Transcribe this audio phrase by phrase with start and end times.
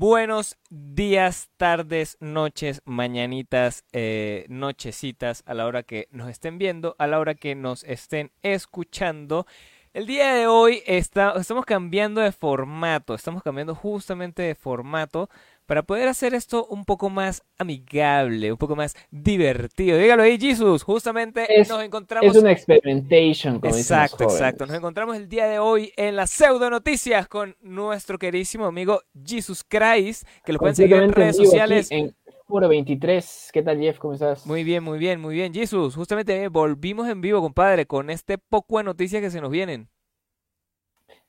[0.00, 7.08] Buenos días, tardes, noches, mañanitas, eh, nochecitas, a la hora que nos estén viendo, a
[7.08, 9.44] la hora que nos estén escuchando.
[9.92, 15.28] El día de hoy está, estamos cambiando de formato, estamos cambiando justamente de formato
[15.68, 19.98] para poder hacer esto un poco más amigable, un poco más divertido.
[19.98, 20.82] Dígalo ahí, Jesus.
[20.82, 22.34] Justamente Es- nos encontramos.
[22.34, 24.64] Es una experimentation, como Exacto, exacto.
[24.64, 29.62] Nos encontramos el día de hoy en las pseudo noticias con nuestro queridísimo amigo Jesus
[29.62, 31.90] Christ, que lo pueden seguir en redes sociales.
[31.90, 32.16] En
[32.46, 33.50] Puro 23.
[33.52, 33.98] ¿Qué tal, Jeff?
[33.98, 34.46] ¿Cómo estás?
[34.46, 35.52] Muy bien, muy bien, muy bien.
[35.52, 39.50] Jesus, justamente eh, volvimos en vivo, compadre, con este poco de noticias que se nos
[39.50, 39.90] vienen.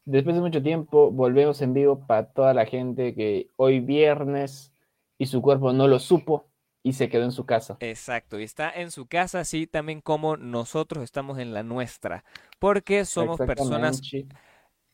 [0.09, 4.73] Después de mucho tiempo, volvemos en vivo para toda la gente que hoy viernes
[5.19, 6.47] y su cuerpo no lo supo
[6.81, 7.77] y se quedó en su casa.
[7.79, 12.23] Exacto, y está en su casa, así también como nosotros estamos en la nuestra,
[12.57, 14.01] porque somos personas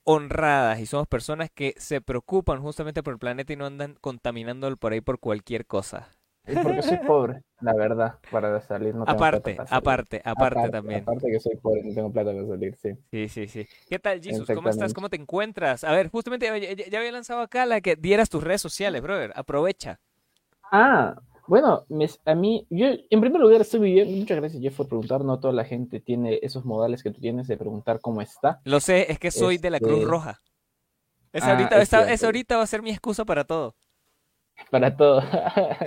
[0.03, 4.75] honradas y somos personas que se preocupan justamente por el planeta y no andan contaminándolo
[4.75, 6.09] por ahí por cualquier cosa.
[6.45, 8.93] Es porque soy pobre, la verdad, para salir.
[8.95, 9.77] No tengo plata Aparte, para salir.
[9.81, 11.01] aparte, aparte también.
[11.01, 12.89] Aparte que soy pobre, no tengo plata para salir, sí.
[13.11, 13.67] Sí, sí, sí.
[13.89, 14.47] ¿Qué tal, Jesus?
[14.53, 14.93] ¿Cómo estás?
[14.93, 15.83] ¿Cómo te encuentras?
[15.83, 16.45] A ver, justamente
[16.89, 19.31] ya, había lanzado acá la que dieras tus redes sociales, brother.
[19.35, 19.99] Aprovecha.
[20.71, 21.15] Ah,
[21.47, 21.85] bueno,
[22.25, 25.53] a mí, yo en primer lugar estoy viviendo, muchas gracias Jeff por preguntar, no toda
[25.53, 28.61] la gente tiene esos modales que tú tienes de preguntar cómo está.
[28.63, 30.41] Lo sé, es que soy de la Cruz Este- Roja.
[31.33, 32.13] Esa Ah, ahorita, es esta- cierto.
[32.13, 33.75] esa ahorita va a ser mi excusa para todo.
[34.71, 35.21] Para todo.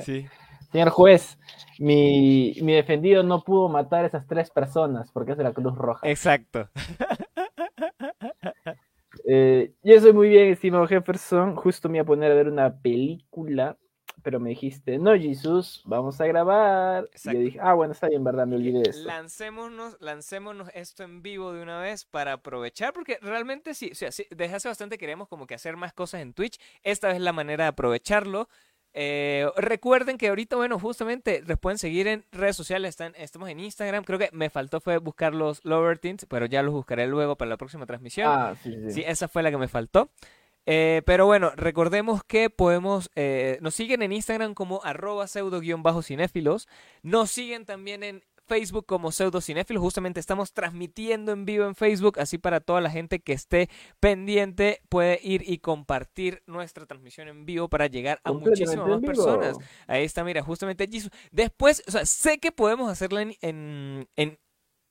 [0.04, 0.26] Sí.
[0.70, 1.38] Señor juez,
[1.78, 5.74] mi, mi defendido no pudo matar a esas tres personas porque es de la Cruz
[5.76, 6.08] Roja.
[6.08, 6.68] Exacto.
[9.30, 11.54] Eh, yo soy muy bien, estimado Jefferson.
[11.54, 13.76] Justo me iba a poner a ver una película,
[14.22, 17.04] pero me dijiste, no, Jesús, vamos a grabar.
[17.04, 17.38] Y Exacto.
[17.38, 19.04] yo dije, ah, bueno, está bien, verdad, me olvidé de eso.
[19.06, 24.12] Lancémonos, lancémonos esto en vivo de una vez para aprovechar, porque realmente sí, o sea,
[24.12, 26.58] sí, desde hace bastante queremos como que hacer más cosas en Twitch.
[26.82, 28.48] Esta es la manera de aprovecharlo.
[29.00, 33.60] Eh, recuerden que ahorita, bueno, justamente les pueden seguir en redes sociales, están, estamos en
[33.60, 34.02] Instagram.
[34.02, 37.48] Creo que me faltó fue buscar los Lower Teens, pero ya los buscaré luego para
[37.48, 38.26] la próxima transmisión.
[38.28, 38.90] Ah, sí, sí.
[38.90, 40.10] Sí, esa fue la que me faltó.
[40.66, 46.66] Eh, pero bueno, recordemos que podemos, eh, nos siguen en Instagram como arroba pseudo-cinéfilos,
[47.04, 52.38] nos siguen también en Facebook como pseudocinéfilos, justamente estamos transmitiendo en vivo en Facebook, así
[52.38, 53.68] para toda la gente que esté
[54.00, 59.56] pendiente puede ir y compartir nuestra transmisión en vivo para llegar a muchísimas más personas.
[59.86, 61.10] Ahí está, mira, justamente Jesus.
[61.30, 64.38] Después, o sea, sé que podemos hacerla en, en, en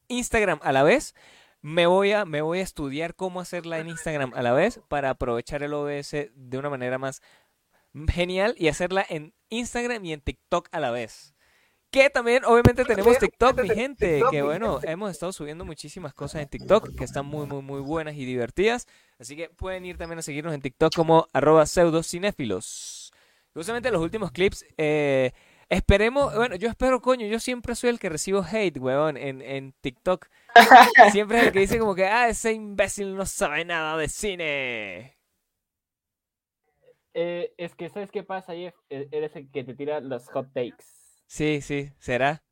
[0.08, 1.16] Instagram a la vez.
[1.62, 5.10] Me voy, a, me voy a estudiar cómo hacerla en Instagram a la vez para
[5.10, 7.22] aprovechar el OBS de una manera más
[8.08, 11.34] genial y hacerla en Instagram y en TikTok a la vez.
[11.90, 14.22] Que también, obviamente, tenemos TikTok, mi gente.
[14.30, 18.16] Que bueno, hemos estado subiendo muchísimas cosas en TikTok que están muy, muy, muy buenas
[18.16, 18.88] y divertidas.
[19.20, 23.14] Así que pueden ir también a seguirnos en TikTok como arroba pseudocinéfilos.
[23.54, 25.32] Justamente los últimos clips, eh,
[25.70, 29.74] esperemos, bueno, yo espero, coño, yo siempre soy el que recibo hate, weón, en, en
[29.82, 30.28] TikTok.
[31.12, 35.18] Siempre es el que dice como que, ah, ese imbécil no sabe nada de cine.
[37.14, 38.76] Eh, es que, ¿sabes qué pasa, Jeff?
[38.90, 40.86] E- Eres el que te tira los hot takes.
[41.28, 42.44] Sí, sí, ¿será?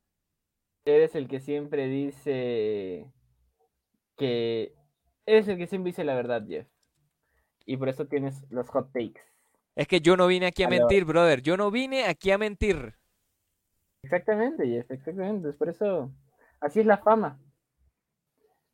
[0.85, 3.11] Eres el que siempre dice
[4.17, 4.73] que...
[5.25, 6.67] Eres el que siempre dice la verdad, Jeff.
[7.65, 9.21] Y por eso tienes los hot takes.
[9.75, 11.41] Es que yo no vine aquí a mentir, brother.
[11.41, 12.95] Yo no vine aquí a mentir.
[14.03, 15.49] Exactamente, Jeff, exactamente.
[15.49, 16.09] Es por eso...
[16.61, 17.37] Así es la fama.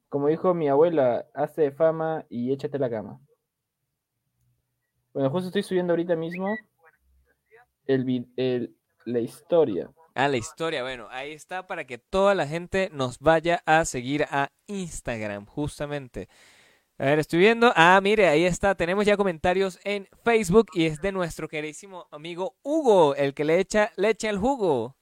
[0.09, 3.19] Como dijo mi abuela, hazte fama y échate la cama.
[5.13, 6.55] Bueno, justo estoy subiendo ahorita mismo
[7.85, 8.75] el, el-
[9.05, 9.91] la historia.
[10.13, 14.25] Ah, la historia, bueno, ahí está para que toda la gente nos vaya a seguir
[14.29, 16.27] a Instagram, justamente.
[16.97, 17.71] A ver, estoy viendo.
[17.75, 18.75] Ah, mire, ahí está.
[18.75, 23.59] Tenemos ya comentarios en Facebook y es de nuestro queridísimo amigo Hugo, el que le
[23.59, 24.95] echa, le echa el jugo.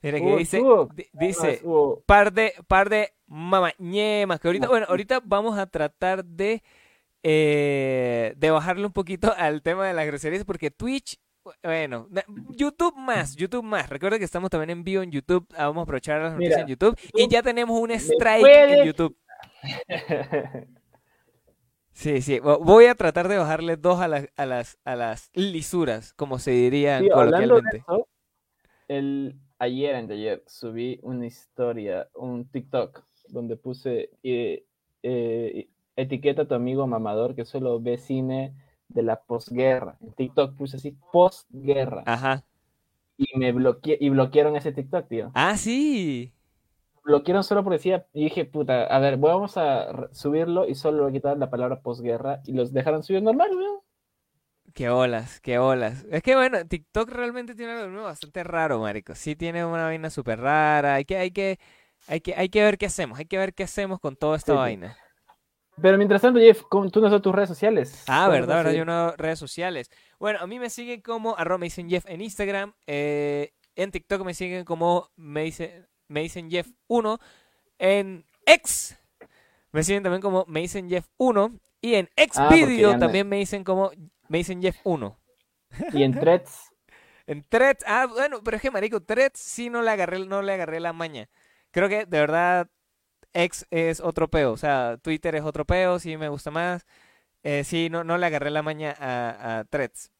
[0.00, 1.62] Mire que dice, Ah, dice,
[2.06, 6.62] par de, par de mamañemas, que ahorita, bueno, ahorita vamos a tratar de,
[7.24, 11.18] eh, de bajarle un poquito al tema de las groserías, porque Twitch,
[11.62, 12.08] bueno,
[12.50, 13.88] YouTube más, YouTube más.
[13.88, 16.62] Recuerda que estamos también en vivo en YouTube, ah, vamos a aprovechar las noticias Mira,
[16.62, 19.16] en YouTube, y ya tenemos un strike puedes- en YouTube.
[21.92, 25.30] Sí, sí, vo- voy a tratar de bajarle dos a las, a las, a las
[25.34, 27.78] lisuras, como se diría Sí, coloquialmente.
[27.78, 28.06] eso,
[28.86, 34.64] el, ayer, anteayer, subí una historia, un TikTok, donde puse eh,
[35.02, 38.54] eh, etiqueta a tu amigo mamador que solo ve cine
[38.88, 39.96] de la posguerra.
[40.00, 42.02] En TikTok puse así, posguerra.
[42.06, 42.44] Ajá.
[43.16, 45.30] Y me bloqueé, y bloquearon ese TikTok, tío.
[45.34, 46.32] Ah, sí.
[47.04, 51.10] Bloquearon solo porque decía, y dije, puta, a ver, vamos a subirlo y solo voy
[51.10, 53.80] a quitar la palabra posguerra y los dejaron subir normal, weón.
[54.74, 56.06] Qué olas, qué olas.
[56.10, 59.14] Es que bueno, TikTok realmente tiene algo bastante raro, marico.
[59.14, 60.94] Sí tiene una vaina súper rara.
[60.94, 61.58] Hay que, hay que,
[62.06, 63.18] hay que, hay que ver qué hacemos.
[63.18, 64.96] Hay que ver qué hacemos con toda esta vaina.
[65.80, 68.04] Pero mientras tanto, Jeff, tú no sabes tus redes sociales.
[68.08, 69.90] Ah, verdad, verdad, yo no redes sociales.
[70.18, 72.74] Bueno, a mí me siguen como arroba me dicen Jeff en Instagram.
[72.86, 77.18] Eh, en TikTok me siguen como me dicen, me dicen Jeff 1.
[77.78, 78.98] En X
[79.72, 81.52] me siguen también como me dicen Jeff 1.
[81.80, 83.92] Y en Xvideo ah, también me dicen como
[84.28, 85.18] me dicen Jeff 1.
[85.92, 86.72] ¿Y en Threads?
[87.26, 90.52] en Threads, ah, bueno, pero es que marico, Threads sí no le agarré, no le
[90.52, 91.28] agarré la maña.
[91.70, 92.68] Creo que de verdad
[93.34, 96.86] X es otro peo, o sea, Twitter es otro peo, sí me gusta más.
[97.44, 100.12] Eh, sí, no, no le agarré la maña a, a Threads.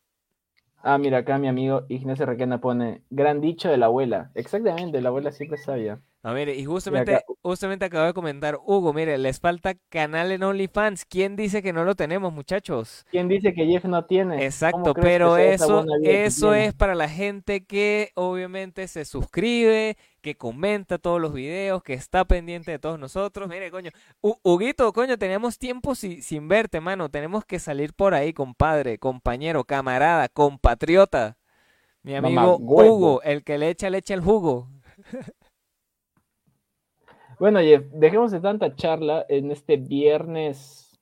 [0.83, 4.31] Ah, mira, acá mi amigo Ignacio Requena pone, gran dicho de la abuela.
[4.35, 6.01] Exactamente, la abuela siempre sabía.
[6.23, 11.05] No, mire, y justamente, justamente acabo de comentar, Hugo, mire, les falta canal en OnlyFans.
[11.05, 13.07] ¿Quién dice que no lo tenemos, muchachos?
[13.11, 14.45] ¿Quién dice que Jeff no tiene?
[14.45, 19.97] Exacto, pero eso, eso es para la gente que obviamente se suscribe,
[20.29, 23.49] que comenta todos los videos, que está pendiente de todos nosotros.
[23.49, 23.91] Mire, coño,
[24.21, 27.09] Huguito, coño, tenemos tiempo sin verte, mano.
[27.09, 31.39] Tenemos que salir por ahí, compadre, compañero, camarada, compatriota.
[32.03, 34.69] Mi amigo Hugo, el que le echa leche al jugo.
[37.39, 40.99] Bueno, Jeff, dejemos de tanta charla en este viernes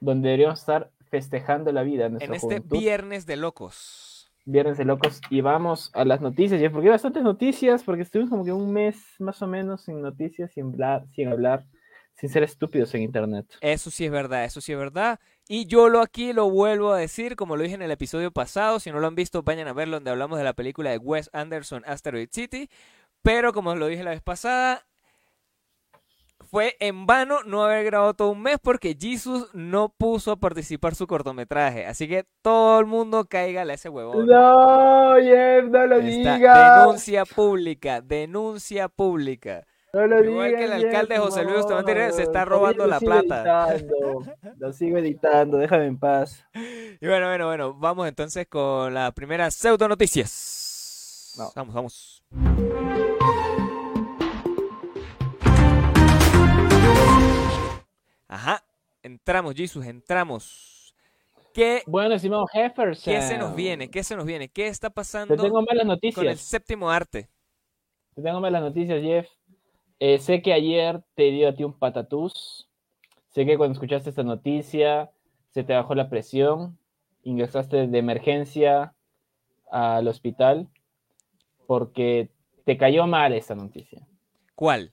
[0.00, 2.06] donde deberíamos estar festejando la vida.
[2.06, 4.15] En este viernes de locos.
[4.46, 5.20] Viernes de locos.
[5.28, 8.72] Y vamos a las noticias, Jeff, porque hay bastantes noticias, porque estuvimos como que un
[8.72, 11.66] mes más o menos sin noticias, sin hablar, sin hablar,
[12.14, 13.46] sin ser estúpidos en internet.
[13.60, 15.20] Eso sí es verdad, eso sí es verdad.
[15.48, 18.80] Y yo lo aquí lo vuelvo a decir, como lo dije en el episodio pasado.
[18.80, 21.28] Si no lo han visto, vayan a verlo, donde hablamos de la película de Wes
[21.32, 22.70] Anderson, Asteroid City.
[23.22, 24.86] Pero como lo dije la vez pasada,
[26.56, 30.94] fue en vano no haber grabado todo un mes porque Jesus no puso a participar
[30.94, 31.84] su cortometraje.
[31.84, 34.26] Así que todo el mundo caiga a ese huevón.
[34.26, 36.80] No, Jeff, no lo digas.
[36.80, 39.66] Denuncia pública, denuncia pública.
[39.92, 43.76] No lo Igual que el alcalde José Luis Bustamante se está robando la plata.
[44.56, 46.42] lo sigo editando, déjame en paz.
[46.98, 51.34] Y bueno, bueno, bueno, vamos entonces con la primera pseudo noticias.
[51.54, 53.05] Vamos, vamos.
[58.28, 58.64] Ajá,
[59.02, 60.94] entramos, Jesus, entramos.
[61.54, 63.14] ¿Qué, bueno, estimado Jefferson.
[63.14, 63.88] ¿Qué se nos viene?
[63.88, 64.48] ¿Qué se nos viene?
[64.48, 66.14] ¿Qué está pasando Te tengo malas noticias.
[66.14, 67.28] con el séptimo arte?
[68.14, 69.26] Te tengo malas noticias, Jeff.
[69.98, 72.68] Eh, sé que ayer te dio a ti un patatús.
[73.30, 75.10] Sé que cuando escuchaste esta noticia
[75.50, 76.78] se te bajó la presión.
[77.22, 78.94] Ingresaste de emergencia
[79.70, 80.68] al hospital
[81.66, 82.30] porque
[82.64, 84.06] te cayó mal esta noticia.
[84.54, 84.92] ¿Cuál?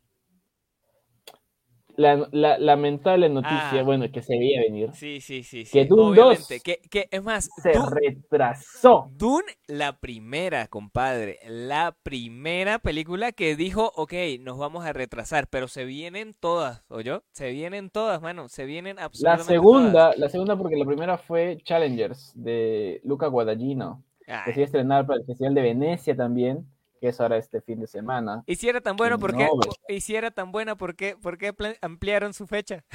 [1.95, 3.83] La, la, lamentable noticia, ah.
[3.83, 4.91] bueno, que se veía venir.
[4.93, 5.63] Sí, sí, sí.
[5.71, 9.09] Que Dune 2 que, que, es más, se retrasó.
[9.11, 15.67] Dune, la primera, compadre, la primera película que dijo, ok, nos vamos a retrasar, pero
[15.67, 20.17] se vienen todas, yo Se vienen todas, mano, se vienen absolutamente La segunda, todas.
[20.17, 24.03] la segunda porque la primera fue Challengers de Luca Guadagnino,
[24.45, 26.72] que se iba a estrenar para el Festival de Venecia también
[27.03, 28.45] que es ahora este fin de semana.
[28.47, 29.49] Y si era tan bueno, ¿por qué?
[29.89, 32.85] Y si era tan buena, ¿por qué, ¿por qué ampliaron su fecha?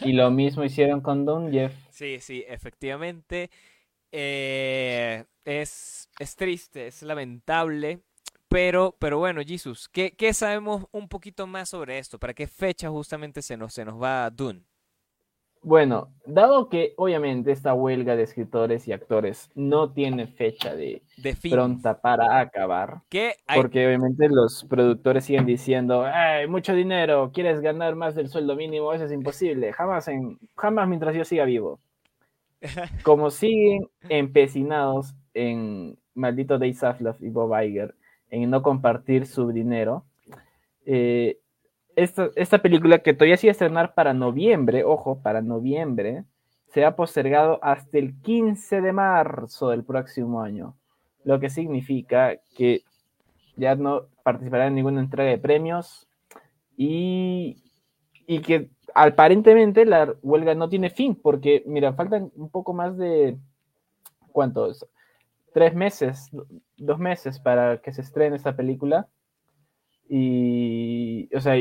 [0.00, 1.74] y lo mismo hicieron con Don Jeff.
[1.90, 3.50] Sí, sí, efectivamente.
[4.10, 8.00] Eh, es, es triste, es lamentable.
[8.48, 12.18] Pero, pero bueno, Jesus, ¿qué, ¿qué, sabemos un poquito más sobre esto?
[12.18, 14.62] ¿Para qué fecha justamente se nos, se nos va Dune?
[15.62, 21.02] Bueno, dado que obviamente esta huelga de escritores y actores no tiene fecha de,
[21.50, 27.30] pronta para acabar, ¿Qué porque obviamente los productores siguen diciendo, ¡ay, mucho dinero!
[27.34, 28.94] ¿Quieres ganar más del sueldo mínimo?
[28.94, 31.78] Eso es imposible, jamás, en, jamás mientras yo siga vivo.
[33.02, 37.94] Como siguen empecinados en maldito Dave Safloff y Bob Iger
[38.30, 40.04] en no compartir su dinero,
[40.86, 41.38] eh,
[42.04, 46.24] esta, película que todavía iba a estrenar para noviembre, ojo, para noviembre,
[46.68, 50.76] se ha postergado hasta el 15 de marzo del próximo año,
[51.24, 52.82] lo que significa que
[53.56, 56.08] ya no participará en ninguna entrega de premios
[56.76, 57.62] y,
[58.26, 63.36] y que aparentemente la huelga no tiene fin, porque mira, faltan un poco más de,
[64.32, 64.86] ¿cuántos?
[65.52, 66.30] Tres meses,
[66.76, 69.08] dos meses para que se estrene esta película.
[70.08, 71.54] Y, o sea,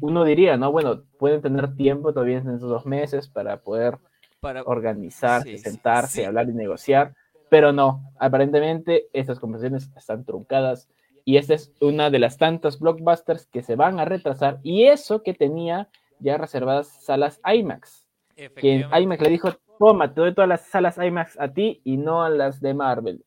[0.00, 0.72] uno diría, ¿no?
[0.72, 3.98] Bueno, pueden tener tiempo todavía en esos dos meses para poder
[4.40, 4.62] para...
[4.62, 7.14] organizarse, sentarse, hablar y negociar,
[7.48, 10.88] pero no, aparentemente estas conversaciones están truncadas
[11.24, 15.22] y esta es una de las tantas blockbusters que se van a retrasar y eso
[15.22, 18.06] que tenía ya reservadas salas IMAX.
[18.36, 22.24] Que IMAX le dijo, toma, te doy todas las salas IMAX a ti y no
[22.24, 23.24] a las de Marvel.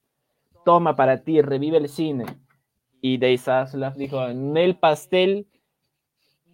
[0.63, 2.25] Toma para ti, revive el cine.
[3.01, 5.47] Y Dave Zaslav dijo, en el pastel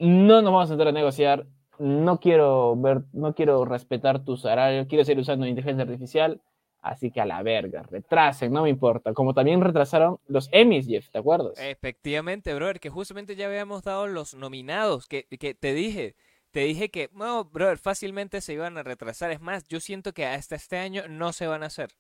[0.02, 1.46] no nos vamos a entrar a negociar,
[1.78, 6.42] no quiero ver, no quiero respetar tu salario, quiero seguir usando inteligencia artificial,
[6.82, 9.14] así que a la verga, retrasen, no me importa.
[9.14, 11.54] Como también retrasaron los Emmys, Jeff, ¿te acuerdas?
[11.60, 16.16] Efectivamente, brother, que justamente ya habíamos dado los nominados, que, que te dije,
[16.50, 19.30] te dije que, no, brother, fácilmente se iban a retrasar.
[19.30, 21.92] Es más, yo siento que hasta este año no se van a hacer.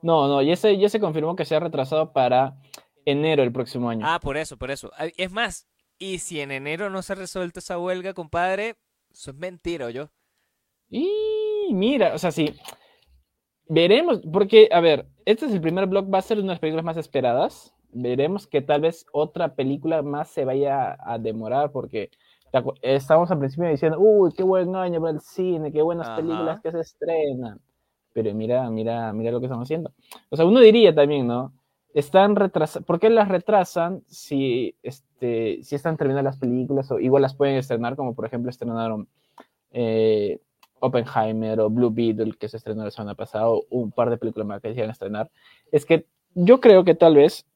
[0.00, 2.56] No, no, ya se, ya se confirmó que se ha retrasado para
[3.04, 4.06] enero del próximo año.
[4.06, 4.92] Ah, por eso, por eso.
[5.16, 5.66] Es más,
[5.98, 8.76] y si en enero no se ha resuelto esa huelga, compadre,
[9.12, 10.08] eso es mentira, yo.
[10.90, 12.54] Y mira, o sea, sí.
[13.68, 16.96] Veremos, porque, a ver, este es el primer blockbuster de una de las películas más
[16.96, 17.74] esperadas.
[17.90, 22.10] Veremos que tal vez otra película más se vaya a demorar, porque
[22.82, 26.72] estamos al principio diciendo, uy, qué buen año para el cine, qué buenas películas que
[26.72, 27.60] se estrenan.
[28.14, 29.92] Pero mira, mira, mira lo que estamos haciendo.
[30.30, 31.52] O sea, uno diría también, ¿no?
[31.94, 37.22] Están retrasadas, ¿por qué las retrasan si, este, si están terminando las películas o igual
[37.22, 39.08] las pueden estrenar, como por ejemplo estrenaron
[39.72, 40.40] eh,
[40.80, 44.46] Oppenheimer o Blue Beetle, que se estrenó la semana pasada, o un par de películas
[44.46, 45.30] más que a estrenar?
[45.72, 47.46] Es que yo creo que tal vez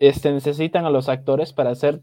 [0.00, 2.02] este, necesitan a los actores para hacer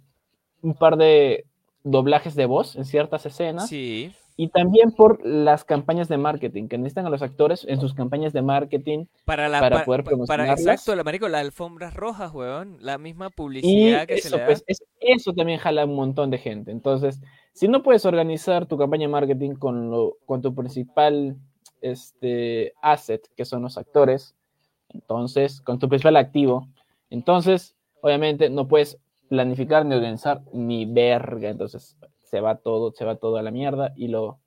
[0.61, 1.45] un par de
[1.83, 3.67] doblajes de voz en ciertas escenas.
[3.67, 4.13] Sí.
[4.35, 8.33] Y también por las campañas de marketing, que necesitan a los actores en sus campañas
[8.33, 10.61] de marketing para, la, para, poder promocionarlas.
[10.61, 14.41] Para, exacto, la, marico, la alfombras rojas, weón, la misma publicidad que eso, se le
[14.41, 14.45] da.
[14.47, 14.63] Pues,
[14.99, 16.71] eso también jala un montón de gente.
[16.71, 17.21] Entonces,
[17.53, 21.35] si no puedes organizar tu campaña de marketing con, lo, con tu principal
[21.81, 24.35] este, asset, que son los actores,
[24.89, 26.67] entonces, con tu principal activo,
[27.11, 28.97] entonces, obviamente, no puedes
[29.29, 31.49] planificar ni organizar ni verga.
[31.49, 31.97] Entonces
[32.33, 34.39] se va todo, se va todo a la mierda y lo...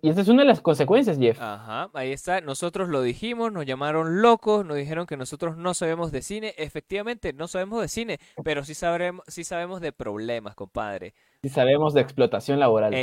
[0.00, 1.38] Y esta es una de las consecuencias, Jeff.
[1.38, 2.40] Ajá, ahí está.
[2.40, 6.54] Nosotros lo dijimos, nos llamaron locos, nos dijeron que nosotros no sabemos de cine.
[6.56, 11.12] Efectivamente, no sabemos de cine, pero sí, sabremos, sí sabemos de problemas, compadre.
[11.42, 12.94] Sí sabemos de explotación laboral.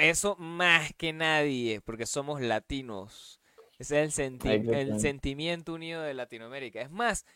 [0.00, 3.38] eso más que nadie, porque somos latinos.
[3.78, 6.80] Ese es el, el sentimiento unido de Latinoamérica.
[6.80, 7.26] Es más,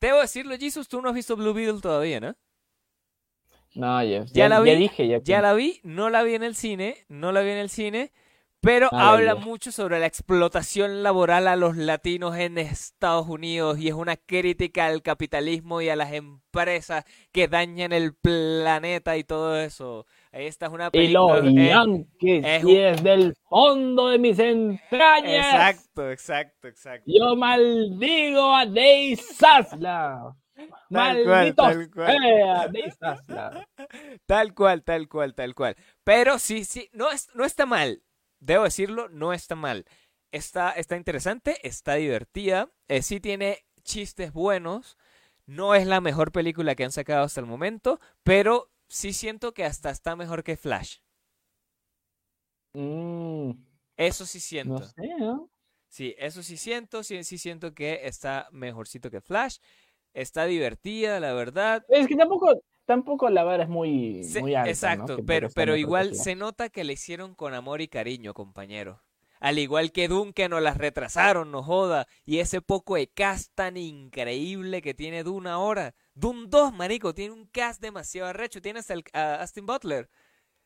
[0.00, 2.34] Debo decirlo, Jesus, tú no has visto Blue Beetle todavía, ¿no?
[3.74, 5.20] No, ya, ya, la vi, dije.
[5.22, 8.12] Ya, la vi, no la vi en el cine, no la vi en el cine,
[8.60, 13.88] pero ah, habla mucho sobre la explotación laboral a los latinos en Estados Unidos y
[13.88, 19.56] es una crítica al capitalismo y a las empresas que dañan el planeta y todo
[19.58, 20.04] eso.
[20.30, 21.40] Esta es una película.
[21.42, 25.54] Y lo es, es del fondo de mis entrañas.
[25.54, 27.04] Exacto, exacto, exacto.
[27.06, 30.36] Yo maldigo a Dave Sasla.
[30.90, 31.90] Tal cual, tal
[34.54, 34.84] cual.
[34.84, 38.02] Tal cual, tal cual, Pero sí, sí, no, es, no está mal.
[38.40, 39.84] Debo decirlo, no está mal.
[40.32, 42.70] Está, está interesante, está divertida.
[42.88, 44.96] Eh, sí tiene chistes buenos.
[45.46, 49.64] No es la mejor película que han sacado hasta el momento, pero sí siento que
[49.64, 50.98] hasta está mejor que Flash.
[52.72, 53.50] Mm.
[53.96, 54.78] eso sí siento.
[54.78, 55.50] No sé, ¿no?
[55.88, 59.58] Sí, eso sí siento, sí, sí siento que está mejorcito que Flash.
[60.12, 61.84] Está divertida, la verdad.
[61.88, 64.70] Es que tampoco, tampoco la vara es muy, muy alta.
[64.70, 69.02] Exacto, pero, pero igual se nota que le hicieron con amor y cariño, compañero.
[69.40, 72.06] Al igual que Dune, que nos las retrasaron, no joda.
[72.26, 75.94] Y ese poco de cast tan increíble que tiene Dune ahora.
[76.14, 78.60] Dune 2, marico, tiene un cast demasiado arrecho.
[78.60, 80.10] Tienes al, a Austin Butler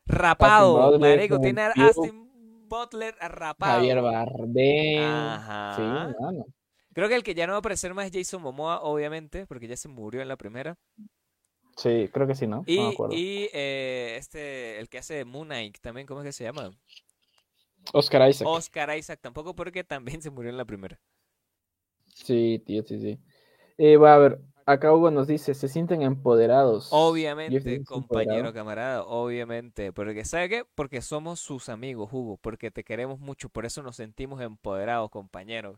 [0.05, 1.39] rapado, marico.
[1.39, 2.29] Tiene a Austin
[2.67, 3.75] Butler rapado.
[3.75, 5.03] Javier Bardem.
[5.03, 5.75] Ajá.
[5.77, 6.51] Sí,
[6.95, 9.67] Creo que el que ya no va a aparecer más es Jason Momoa, obviamente, porque
[9.67, 10.77] ya se murió en la primera.
[11.75, 12.63] Sí, creo que sí, ¿no?
[12.65, 13.13] Y, no me acuerdo.
[13.13, 16.71] y eh, este, el que hace Moon Knight, también, ¿cómo es que se llama?
[17.91, 18.47] Oscar Isaac.
[18.47, 20.97] Oscar Isaac, tampoco porque también se murió en la primera.
[22.13, 23.19] Sí, tío, sí, sí.
[23.77, 26.87] Eh, va a ver, acá Hugo nos dice, se sienten empoderados.
[26.91, 29.91] Obviamente, compañero, camarada, obviamente.
[29.91, 30.65] Porque, ¿sabe qué?
[30.75, 35.77] Porque somos sus amigos, Hugo, porque te queremos mucho, por eso nos sentimos empoderados, compañero.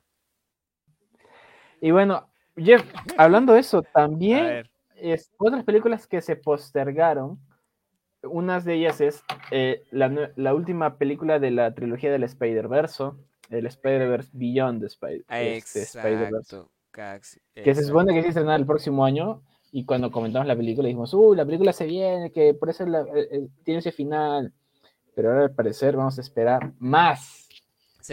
[1.81, 2.83] Y bueno, Jeff,
[3.17, 7.39] hablando de eso, también es, otras películas que se postergaron
[8.23, 13.11] unas de ellas es eh, la, última película de la trilogía del Spider-Verse,
[13.49, 16.63] el Spider-Verse Beyond the Spider este, Spider-Verse.
[17.53, 19.43] Que se supone que se estrenará el próximo año.
[19.71, 22.85] Y cuando comentamos la película dijimos, uh, la película se viene, que por eso
[23.63, 24.51] tiene ese final.
[25.13, 27.47] Pero ahora al parecer vamos a esperar más.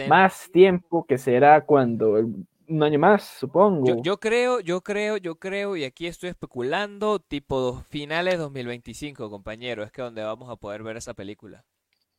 [0.09, 4.01] Más tiempo que será cuando el un año más, supongo.
[4.01, 9.83] Yo, creo, yo creo, yo creo, y aquí estoy especulando, tipo dos, finales 2025, compañero,
[9.83, 11.63] es que donde vamos a poder ver esa película.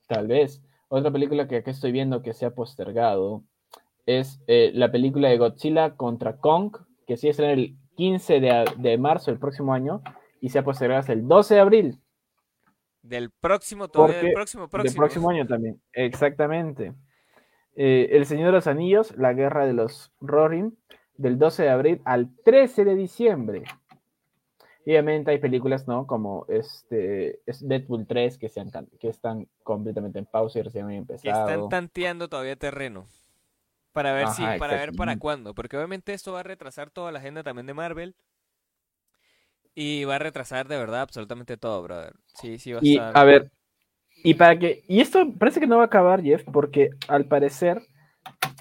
[0.06, 0.62] Tal vez.
[0.88, 3.42] otra película que aquí estoy viendo que se ha postergado
[4.06, 6.76] es eh, la película de Godzilla contra Kong,
[7.06, 10.02] que sí es el 15 de, de marzo del próximo año
[10.40, 12.00] y se ha postergado hasta el 12 de abril.
[13.02, 16.92] Del próximo, todavía del próximo, Del próximo año también, exactamente.
[17.76, 20.76] Eh, el Señor de los Anillos, La Guerra de los Rorin,
[21.16, 23.64] del 12 de abril al 13 de diciembre.
[24.86, 26.06] Y obviamente hay películas, ¿no?
[26.06, 30.84] Como este, es Deadpool 3 que, se han que están completamente en pausa y recién
[30.86, 31.40] han Que empezado.
[31.40, 33.06] están tanteando todavía terreno.
[33.92, 35.54] Para ver si, para ver para cuándo.
[35.54, 38.14] Porque obviamente esto va a retrasar toda la agenda también de Marvel.
[39.74, 42.14] Y va a retrasar de verdad absolutamente todo, brother.
[42.34, 43.12] Sí, sí va a Y estar.
[43.12, 43.50] a ver,
[44.22, 47.82] y para que, y esto parece que no va a acabar, Jeff, porque al parecer,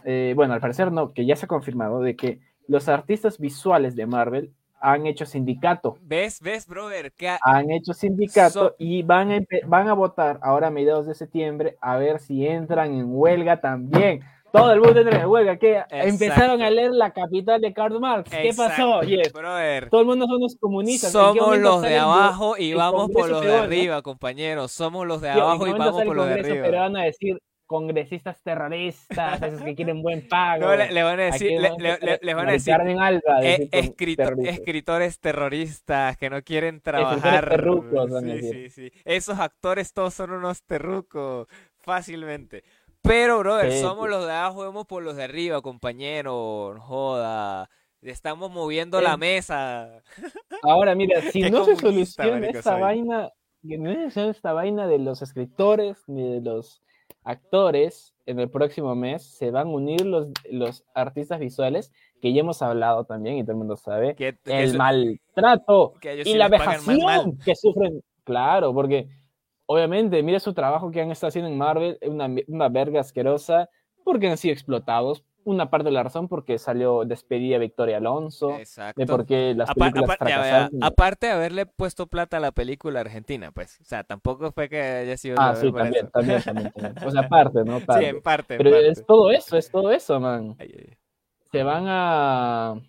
[0.03, 3.95] eh, bueno, al parecer no, que ya se ha confirmado de que los artistas visuales
[3.95, 6.39] de Marvel han hecho sindicato, ¿Ves?
[6.41, 7.11] ¿Ves, brother?
[7.13, 11.15] Que han hecho sindicato So- y van a, van a votar ahora a mediados de
[11.15, 14.21] septiembre a ver si entran en huelga también.
[14.55, 18.29] Todo el mundo entra en huelga, que empezaron a leer la capital de Karl Marx.
[18.29, 19.39] ¿Qué pasó, Exacto?
[19.39, 19.89] Brother.
[19.89, 21.13] Todo el mundo son los comunistas.
[21.13, 24.71] ¿En qué Somos los de abajo y vamos por los de arriba, compañeros.
[24.71, 26.65] Somos los de Tío, ¿en abajo qué y vamos por los de arriba.
[26.65, 30.67] peruano a decir congresistas terroristas, esos que quieren buen pago?
[30.67, 32.73] No, le, le van a decir, le, les van a decir
[33.41, 33.69] eh,
[34.15, 34.53] terroristas.
[34.59, 37.49] escritores terroristas que no quieren trabajar.
[37.49, 38.71] terrucos, van a Sí, decir.
[38.71, 39.01] sí, sí.
[39.03, 41.47] Esos actores todos son unos terrucos,
[41.79, 42.63] fácilmente.
[43.05, 46.73] Pero, brother, somos los de abajo, vamos por los de arriba, compañero.
[46.75, 47.69] no Joda.
[48.01, 50.03] Estamos moviendo Eh, la mesa.
[50.63, 52.81] Ahora, mira, si Qué no se soluciona esta soy.
[52.81, 53.31] vaina,
[53.63, 56.81] no se soluciona esta vaina de los escritores ni de los
[57.23, 62.41] actores en el próximo mes, se van a unir los, los artistas visuales, que ya
[62.41, 66.47] hemos hablado también y todo el mundo sabe, Que, el maltrato que y sí la
[66.49, 68.01] vejación que sufren.
[68.23, 69.07] Claro, porque
[69.65, 73.69] obviamente, mira su trabajo que han estado haciendo en Marvel, una, una verga asquerosa,
[74.03, 75.23] porque han sido explotados.
[75.47, 78.99] Una parte de la razón porque salió despedida Victoria Alonso, Exacto.
[78.99, 80.83] de por qué las películas apa- ya, ya, fracasaron.
[80.83, 83.79] aparte de haberle puesto plata a la película argentina, pues.
[83.79, 85.35] O sea, tampoco fue que haya sido.
[85.39, 87.07] Ah, sí, también, también, también, también.
[87.07, 87.77] O sea, aparte, ¿no?
[87.99, 88.55] Sí, en parte.
[88.55, 88.89] en Pero parte.
[88.89, 90.55] es todo eso, es todo eso, man.
[90.57, 90.97] Ay, ay, ay.
[91.51, 92.81] Se van a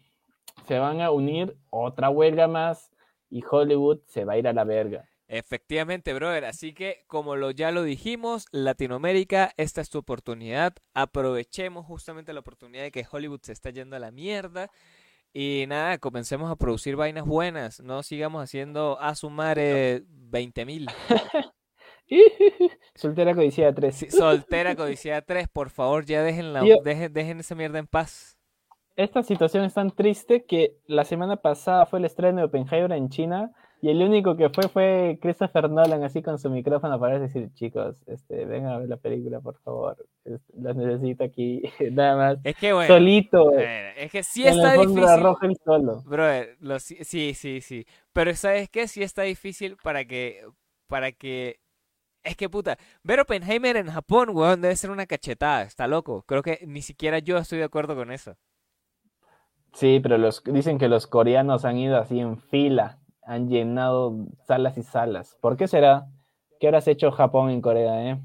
[0.66, 2.90] se van a unir otra huelga más
[3.28, 5.04] y Hollywood se va a ir a la verga.
[5.28, 6.44] Efectivamente, brother.
[6.44, 10.74] Así que, como lo, ya lo dijimos, Latinoamérica, esta es tu oportunidad.
[10.94, 14.70] Aprovechemos justamente la oportunidad de que Hollywood se está yendo a la mierda.
[15.32, 17.80] Y nada, comencemos a producir vainas buenas.
[17.80, 20.86] No sigamos haciendo a sumar 20 mil.
[22.94, 24.06] Soltera codiciada 3.
[24.10, 28.38] soltera Codicea 3, por favor, ya dejen, la, dejen, dejen esa mierda en paz.
[28.94, 33.08] Esta situación es tan triste que la semana pasada fue el estreno de Oppenheimer en
[33.10, 37.50] China y el único que fue fue Christopher Nolan así con su micrófono para decir,
[37.54, 39.96] chicos, este, vengan a ver la película, por favor.
[40.24, 41.62] Este, los necesito aquí,
[41.92, 42.38] nada más.
[42.44, 45.20] Es que bueno, Solito, eh, es que sí está difícil.
[45.20, 46.02] roja y solo.
[46.04, 47.86] Brother, lo, sí, sí, sí, sí.
[48.12, 48.88] Pero ¿sabes qué?
[48.88, 50.42] Sí está difícil para que,
[50.88, 51.60] para que...
[52.24, 56.24] Es que puta, ver Oppenheimer en Japón, weón, debe ser una cachetada, está loco.
[56.26, 58.36] Creo que ni siquiera yo estoy de acuerdo con eso.
[59.74, 64.78] Sí, pero los, dicen que los coreanos han ido así en fila, han llenado salas
[64.78, 65.36] y salas.
[65.42, 66.08] ¿Por qué será?
[66.60, 68.20] ¿Qué habrás hecho Japón en Corea, eh?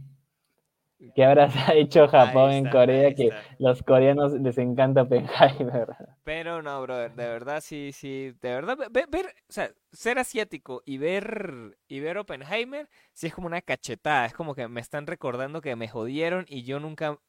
[1.15, 5.87] ¿Qué habrás hecho Japón en Corea que los coreanos les encanta Oppenheimer?
[6.23, 10.19] Pero no, brother, de verdad sí, sí, de verdad ve- ve- ver, o sea, ser
[10.19, 14.81] asiático y ver y ver Oppenheimer sí es como una cachetada, es como que me
[14.81, 17.19] están recordando que me jodieron y yo nunca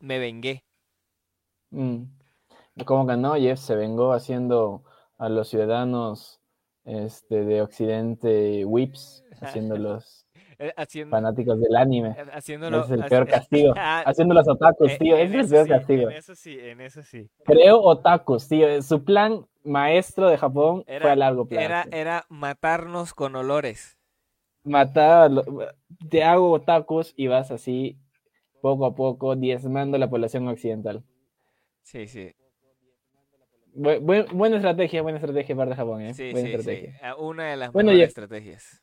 [0.00, 0.64] me vengué.
[1.70, 2.04] Mm.
[2.86, 4.84] Como que no, Jeff se vengó haciendo
[5.18, 6.37] a los ciudadanos
[6.88, 10.24] este, de Occidente whips, haciéndolos
[10.60, 12.16] Eh, Haciendo fanáticos del anime.
[12.18, 13.74] eh, haciéndolo es el peor castigo.
[13.76, 15.16] Ah, Haciéndolos otakus, tío.
[15.16, 16.10] Ese es el peor sí, castigo.
[16.10, 17.30] En eso sí, en eso sí.
[17.44, 18.82] Creo otakus, tío.
[18.82, 21.64] Su plan maestro de Japón fue Era- a largo plazo.
[21.64, 23.96] Era, era matarnos con olores.
[24.64, 25.30] Matar,
[26.10, 27.96] te hago otakus y vas así,
[28.60, 31.04] poco a poco, diezmando la población occidental.
[31.82, 32.34] Sí, sí.
[33.78, 36.12] Bu- buen- buena estrategia, buena estrategia para Japón, ¿eh?
[36.12, 36.58] Sí, buena sí, sí.
[36.58, 37.00] estrategia.
[37.02, 38.82] Ah, Una de las Bueno, mejores estrategias.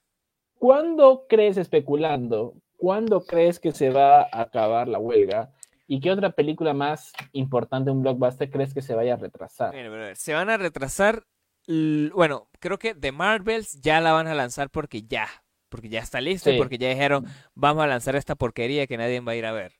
[0.58, 5.51] ¿Cuándo crees, especulando, cuándo crees que se va a acabar la huelga?
[5.88, 9.75] ¿Y qué otra película más importante, un blockbuster, crees que se vaya a retrasar?
[9.75, 11.23] Mira, se van a retrasar.
[11.67, 15.27] Bueno, creo que The Marvels ya la van a lanzar porque ya.
[15.67, 19.19] Porque ya está listo y porque ya dijeron, vamos a lanzar esta porquería que nadie
[19.19, 19.73] va a ir a ver.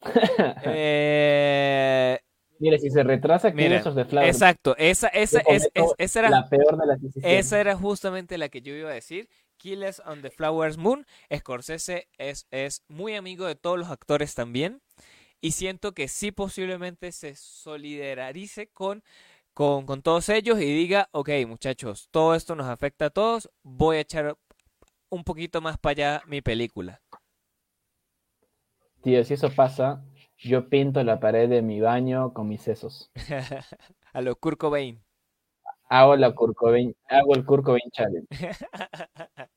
[0.64, 2.18] Eh,
[2.60, 6.48] Mire, si se retrasa, Mira, the Flower exacto, esa, esa, es, es- esa era, la
[6.48, 7.46] peor de las decisiones.
[7.46, 11.06] esa era justamente la que yo iba a decir, Killers on the Flowers Moon.
[11.34, 14.80] Scorsese es, es muy amigo de todos los actores también.
[15.40, 19.04] Y siento que sí posiblemente se solidarice con,
[19.54, 23.98] con, con todos ellos y diga, ok muchachos, todo esto nos afecta a todos, voy
[23.98, 24.36] a echar
[25.10, 27.02] un poquito más para allá mi película.
[29.02, 30.04] Tío, si eso pasa,
[30.38, 33.10] yo pinto la pared de mi baño con mis sesos.
[34.12, 35.02] a lo Kurt Cobain.
[35.90, 38.26] Hago, la Kurt Cobain- hago el Kurt Cobain Challenge.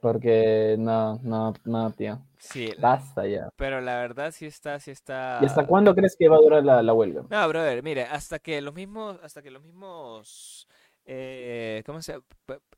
[0.00, 2.20] Porque no, no, no, tío.
[2.38, 3.48] sí, Basta ya.
[3.56, 5.40] pero la verdad sí está, sí está.
[5.42, 7.24] ¿Y hasta cuándo crees que va a durar la, la huelga?
[7.28, 10.68] No, brother, mire, hasta que los mismos, hasta que los mismos,
[11.04, 12.20] eh, ¿cómo se,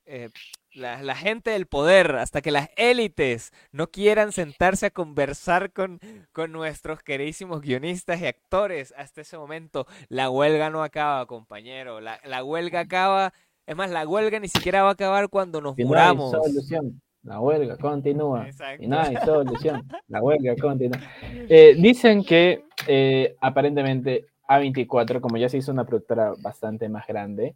[0.05, 0.29] eh,
[0.73, 5.99] la, la gente del poder, hasta que las élites no quieran sentarse a conversar con,
[6.31, 12.19] con nuestros queridísimos guionistas y actores, hasta ese momento la huelga no acaba, compañero, la,
[12.23, 13.33] la huelga acaba,
[13.65, 16.31] es más, la huelga ni siquiera va a acabar cuando nos Si no muramos.
[16.31, 18.47] solución, la huelga continúa.
[18.47, 18.83] Exacto.
[18.83, 21.01] Y no hay solución, la huelga continúa.
[21.49, 27.55] Eh, dicen que eh, aparentemente A24, como ya se hizo una productora bastante más grande,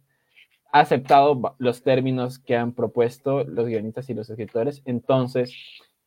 [0.72, 4.82] ha aceptado los términos que han propuesto los guionistas y los escritores.
[4.84, 5.54] Entonces,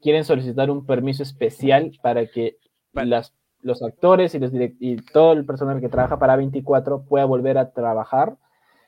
[0.01, 2.57] quieren solicitar un permiso especial para que
[2.93, 7.57] las, los actores y, los y todo el personal que trabaja para A24 pueda volver
[7.57, 8.37] a trabajar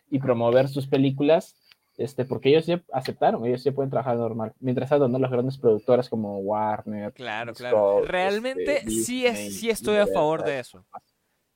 [0.09, 1.55] y promover sus películas
[1.97, 4.53] este, porque ellos ya aceptaron, ellos ya pueden trabajar normal.
[4.59, 5.19] Mientras tanto, ¿no?
[5.19, 8.01] las grandes productoras como Warner, Claro, Scott, claro.
[8.05, 10.85] Realmente este, sí, es, sí estoy a favor de eso.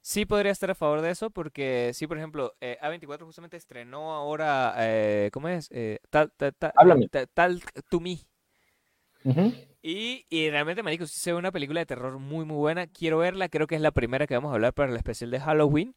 [0.08, 4.14] Sí podría estar a favor de eso porque sí, por ejemplo, eh, A24 justamente estrenó
[4.14, 5.68] ahora, eh, ¿cómo es?
[5.72, 7.08] Eh, tal, tal, tal, Háblame.
[7.10, 8.20] tal, Tal to Me.
[9.82, 12.86] Y, y realmente, marico, sí se ve una película de terror muy, muy buena.
[12.86, 15.40] Quiero verla, creo que es la primera que vamos a hablar para el especial de
[15.40, 15.96] Halloween,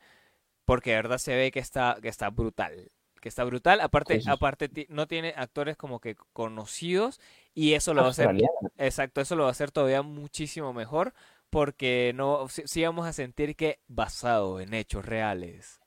[0.65, 2.91] porque de verdad se ve que está, que está brutal.
[3.21, 3.83] Que está brutal.
[3.83, 7.21] Aparte, Sí, aparte no tiene actores como que conocidos
[7.55, 8.31] y eso lo va a hacer.
[8.79, 11.13] Exacto, eso lo va a hacer todavía muchísimo mejor
[11.51, 15.81] porque no sí, sí vamos a sentir que basado en hechos reales.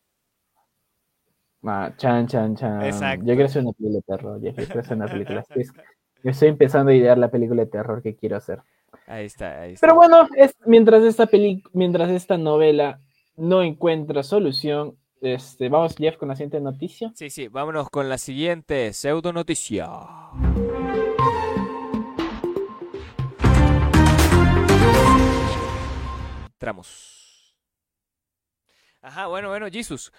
[1.64, 2.82] Ah, chan, chan, chan.
[2.84, 3.26] Exacto.
[3.26, 4.42] Yo quiero hacer una película de terror.
[4.42, 5.40] Yo quiero hacer una película.
[5.56, 5.66] Estoy,
[6.24, 8.62] yo estoy empezando a idear la película de terror que quiero hacer.
[9.08, 9.86] Ahí está, ahí está.
[9.86, 13.00] Pero bueno, es, mientras, esta peli, mientras esta novela
[13.38, 17.12] no encuentra solución, este, vamos, Jeff, con la siguiente noticia.
[17.16, 19.88] Sí, sí, vámonos con la siguiente pseudo noticia.
[26.62, 27.58] Entramos.
[29.02, 30.14] Ajá, bueno, bueno, Jesus.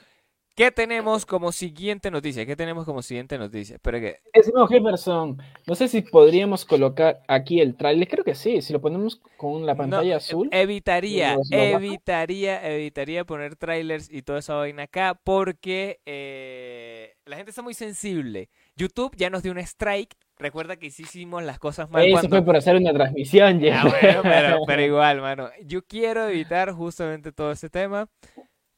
[0.56, 2.44] ¿Qué tenemos como siguiente noticia?
[2.44, 3.76] ¿Qué tenemos como siguiente noticia?
[3.76, 8.08] Espera que Estimado Jefferson, no sé si podríamos colocar aquí el tráiler.
[8.08, 10.48] Creo que sí, si lo ponemos con la pantalla No, azul.
[10.50, 17.62] Evitaría, evitaría, evitaría poner trailers y toda esa vaina acá porque eh, la gente está
[17.62, 18.50] muy sensible.
[18.74, 20.16] YouTube ya nos dio un strike.
[20.42, 22.28] Recuerda que sí hicimos las cosas mal Eso cuando...
[22.28, 23.74] fue por hacer una transmisión, Jeff.
[23.76, 25.48] Ah, bueno, pero, pero igual, mano.
[25.64, 28.08] Yo quiero evitar justamente todo ese tema.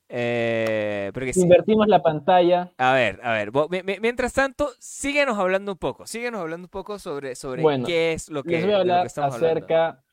[0.09, 1.41] eh, porque sí.
[1.41, 2.71] Invertimos la pantalla.
[2.77, 3.51] A ver, a ver.
[4.01, 6.07] Mientras tanto, síguenos hablando un poco.
[6.07, 9.09] Síguenos hablando un poco sobre, sobre Bueno, qué es lo que, Les voy a hablar
[9.17, 9.37] hablando.
[9.37, 10.05] acerca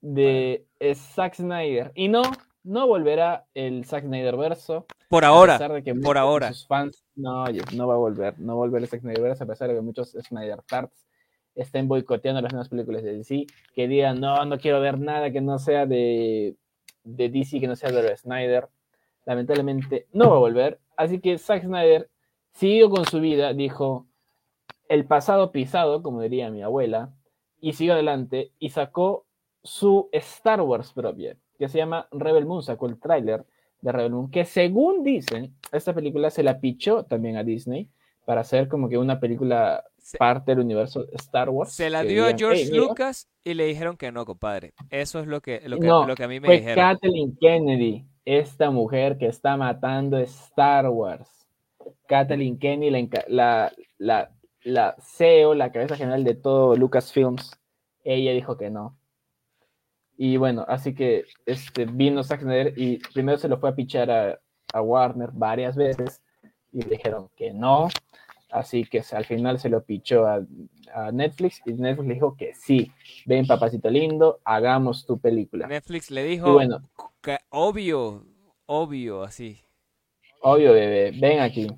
[0.00, 1.92] de Zack Snyder.
[1.94, 2.22] Y no,
[2.68, 4.86] no volverá el Zack Snyder verso.
[5.08, 5.54] Por a ahora.
[5.54, 6.52] pesar de que por ahora.
[6.52, 9.44] Sus fans, no, no va a volver, no va a volver el Zack Snyder verso,
[9.44, 11.06] a pesar de que muchos Snyder Tarts
[11.54, 15.40] estén boicoteando las nuevas películas de DC, que digan, no, no quiero ver nada que
[15.40, 16.56] no sea de,
[17.04, 18.68] de DC, que no sea de Snyder.
[19.24, 20.78] Lamentablemente no va a volver.
[20.96, 22.10] Así que Zack Snyder
[22.52, 24.06] siguió con su vida, dijo,
[24.88, 27.14] el pasado pisado, como diría mi abuela,
[27.60, 29.26] y siguió adelante y sacó
[29.62, 33.44] su Star Wars propia, que se llama Rebel Moon, sacó el tráiler
[33.80, 37.88] de Rebel Moon, que según dicen, esta película se la pichó también a Disney
[38.24, 41.72] para hacer como que una película Se- parte del universo Star Wars.
[41.72, 44.74] Se la dio a George "Hey, mira, Lucas y le dijeron que no, compadre.
[44.90, 46.76] Eso es lo que, lo que, No, lo que a mí me Fue dijeron.
[46.76, 51.48] Kathleen Kennedy, esta mujer que está matando Star Wars.
[52.06, 54.30] Kathleen Kennedy, la, la, la,
[54.62, 57.58] la CEO, la cabeza general de todo Lucasfilms,
[58.04, 58.97] ella dijo que no.
[60.20, 64.10] Y bueno, así que este, vino Zack Snyder y primero se lo fue a pichar
[64.10, 64.38] a,
[64.72, 66.20] a Warner varias veces
[66.72, 67.88] y le dijeron que no.
[68.50, 70.40] Así que al final se lo pichó a,
[70.94, 72.90] a Netflix y Netflix le dijo que sí.
[73.26, 75.68] Ven, papacito lindo, hagamos tu película.
[75.68, 76.80] Netflix le Y dijo, bueno,
[77.22, 78.24] que obvio,
[78.66, 79.60] obvio, así.
[80.42, 81.68] Obvio, bebé, ven aquí.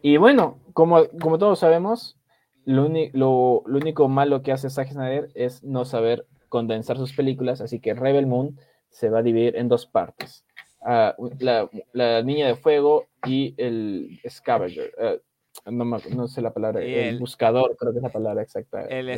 [0.00, 2.16] Y bueno, como, como todos sabemos,
[2.64, 7.60] lo, lo- lo único malo que hace Zack Snyder es no saber condensar sus películas,
[7.60, 8.58] así que Rebel Moon
[8.90, 10.44] se va a dividir en dos partes.
[10.80, 14.92] Ah, la, la Niña de Fuego y el Scavenger.
[14.98, 15.20] eh,
[15.66, 18.82] no, me- no sé la palabra, el, el- buscador, creo que es la palabra exacta.
[18.86, 19.08] El,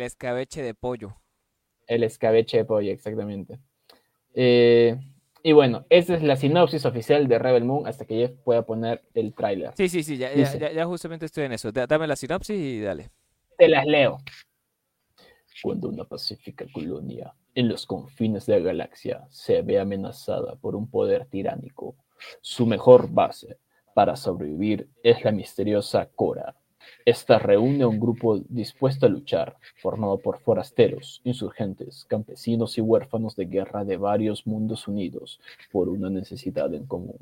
[0.00, 1.16] escabeche de pollo.
[1.86, 3.58] El escabeche de pollo, exactamente.
[4.34, 4.96] Eh,
[5.42, 9.02] y bueno, esa es la sinopsis oficial de Rebel Moon hasta que Jeff pueda poner
[9.14, 9.72] el tráiler.
[9.76, 10.58] Sí, sí, sí, ya, ya, Dice.
[10.58, 11.72] ya, ya justamente estoy en eso.
[11.72, 13.10] Da- Dame la sinopsis y dale.
[13.58, 14.18] Te las leo.
[15.62, 20.88] Cuando una pacífica colonia en los confines de la galaxia se ve amenazada por un
[20.88, 21.96] poder tiránico,
[22.40, 23.58] su mejor base
[23.94, 26.54] para sobrevivir es la misteriosa Cora.
[27.04, 33.36] Esta reúne a un grupo dispuesto a luchar, formado por forasteros, insurgentes, campesinos y huérfanos
[33.36, 35.40] de guerra de varios mundos unidos
[35.72, 37.18] por una necesidad en común,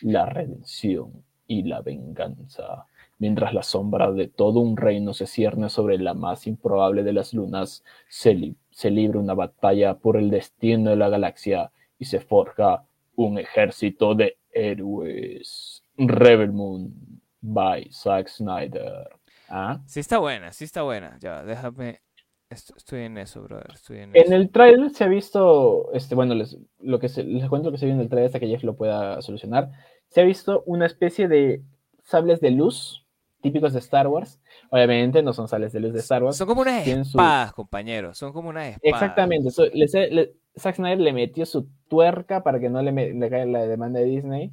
[0.00, 2.86] la redención y la venganza.
[3.18, 7.32] Mientras la sombra de todo un reino se cierne sobre la más improbable de las
[7.32, 12.20] lunas, se, li- se libra una batalla por el destino de la galaxia y se
[12.20, 15.82] forja un ejército de héroes.
[15.96, 16.92] Rebel Moon
[17.40, 19.08] by Zack Snyder.
[19.48, 19.80] ¿Ah?
[19.86, 21.16] Sí está buena, sí está buena.
[21.20, 22.00] Ya, déjame.
[22.50, 23.70] est- Estoy en eso, brother.
[23.72, 24.34] Estoy en En eso.
[24.34, 27.78] el trailer se ha visto, este, bueno, les, lo que se, les cuento lo que
[27.78, 29.70] se vio en el trailer hasta que Jeff lo pueda solucionar.
[30.10, 31.62] Se ha visto una especie de
[32.04, 33.05] sables de luz
[33.46, 34.40] típicos de Star Wars.
[34.70, 36.36] Obviamente no son sables de luz de Star Wars.
[36.36, 38.18] Son como unas tienen su- espadas, compañeros.
[38.18, 38.92] Son como unas espadas.
[39.02, 39.50] Exactamente.
[39.50, 43.30] so- les- le- Zack Snyder le metió su tuerca para que no le, me- le
[43.30, 44.52] caiga la demanda de Disney.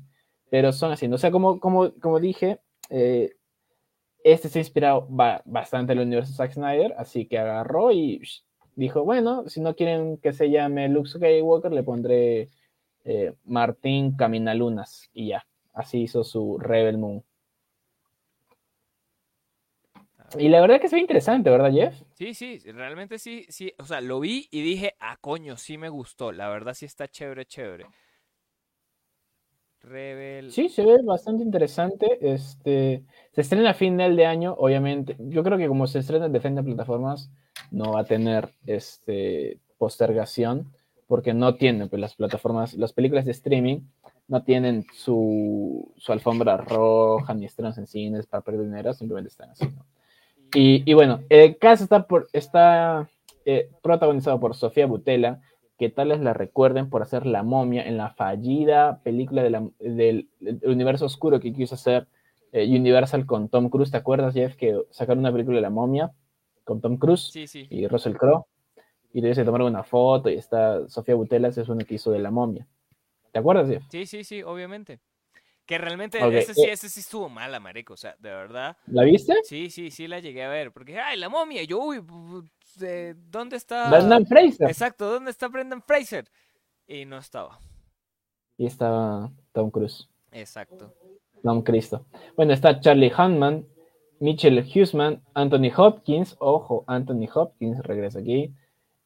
[0.49, 1.07] Pero son así.
[1.07, 3.31] O sea, como, como, como dije, eh,
[4.23, 6.93] este se ha inspirado ba- bastante en el universo de Zack Snyder.
[6.97, 8.21] Así que agarró y
[8.75, 12.49] dijo: Bueno, si no quieren que se llame Luke Skywalker, le pondré
[13.05, 15.09] eh, Martín Caminalunas.
[15.13, 15.45] Y ya.
[15.73, 17.23] Así hizo su Rebel Moon.
[20.37, 22.01] Y la verdad que se ve interesante, ¿verdad, Jeff?
[22.13, 23.73] Sí, sí, realmente sí, sí.
[23.77, 26.31] O sea, lo vi y dije, ah, coño, sí me gustó.
[26.31, 27.85] La verdad sí está chévere, chévere.
[29.81, 30.51] Rebel.
[30.51, 32.17] Sí, se ve bastante interesante.
[32.21, 35.15] Este, se estrena a final de año, obviamente.
[35.19, 37.29] Yo creo que como se estrena en diferentes plataformas,
[37.71, 40.71] no va a tener este, postergación,
[41.07, 43.81] porque no tienen pues, las plataformas, las películas de streaming
[44.27, 49.49] no tienen su, su alfombra roja ni estrenos en cines para perder dinero, simplemente están
[49.49, 49.65] así.
[49.65, 49.85] ¿no?
[50.53, 53.09] Y, y bueno, el caso está, por, está
[53.45, 55.41] eh, protagonizado por Sofía Butela,
[55.77, 60.29] que tales la recuerden por hacer la momia en la fallida película de la- del,
[60.39, 62.07] del universo oscuro que quiso hacer
[62.51, 63.89] eh, Universal con Tom Cruise.
[63.91, 66.11] ¿Te acuerdas, Jeff, que sacaron una película de la momia
[66.63, 67.65] con Tom Cruise Sí, sí.
[67.69, 68.45] y Russell Crowe?
[69.11, 71.95] Y de ahí se tomaron una foto y está Sofía Butela, esa es una que
[71.95, 72.67] hizo de la momia.
[73.31, 73.83] ¿Te acuerdas, Jeff?
[73.89, 74.99] Sí, sí, sí, obviamente.
[75.73, 76.71] Que realmente Ok, ese sí, eh.
[76.71, 77.95] ese sí estuvo mala, marico.
[77.95, 78.77] O sea, de verdad.
[78.85, 79.33] ¿La viste?
[79.41, 80.71] Sí, sí, sí la llegué a ver.
[80.71, 81.63] Porque, ay, la momia.
[81.63, 81.99] Yo, uy,
[83.31, 83.89] ¿dónde está?
[83.89, 84.67] Brendan Fraser.
[84.67, 86.29] Exacto, ¿dónde está Brendan Fraser?
[86.85, 87.57] Y no estaba.
[88.55, 90.07] Y estaba Tom Cruise.
[90.31, 90.93] Exacto.
[91.41, 92.05] Tom Cristo.
[92.35, 93.65] Bueno, está Charlie Hunnam,
[94.19, 98.53] Mitchell Huseman, Anthony Hopkins, ojo, Anthony Hopkins regresa aquí,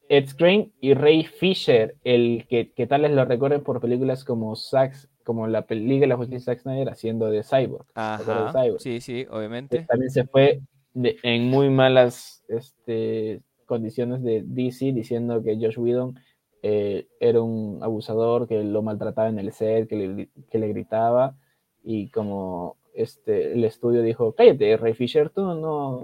[0.09, 5.07] Ed Skrein y Ray Fisher, el que, que tales lo recuerden por películas como Zack,
[5.27, 7.85] como la Liga de la Justicia de Zack Snyder haciendo de Cyborg.
[7.93, 8.63] ¿te acuerdas de Ajá.
[8.63, 8.79] Cyborg?
[8.81, 9.85] Sí, sí, obviamente.
[9.89, 10.61] También se fue
[10.93, 16.17] de- en muy malas este, condiciones de DC diciendo que Josh Whedon
[16.63, 21.35] eh, era un abusador, que lo maltrataba en el set, que le, que le gritaba
[21.83, 26.03] y como este, el estudio dijo, cállate, Ray Fisher, tú no,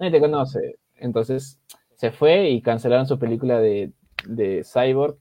[0.00, 0.76] nadie te conoce.
[0.96, 1.60] Entonces
[1.94, 3.92] se fue y cancelaron su película de,
[4.26, 5.16] de Cyborg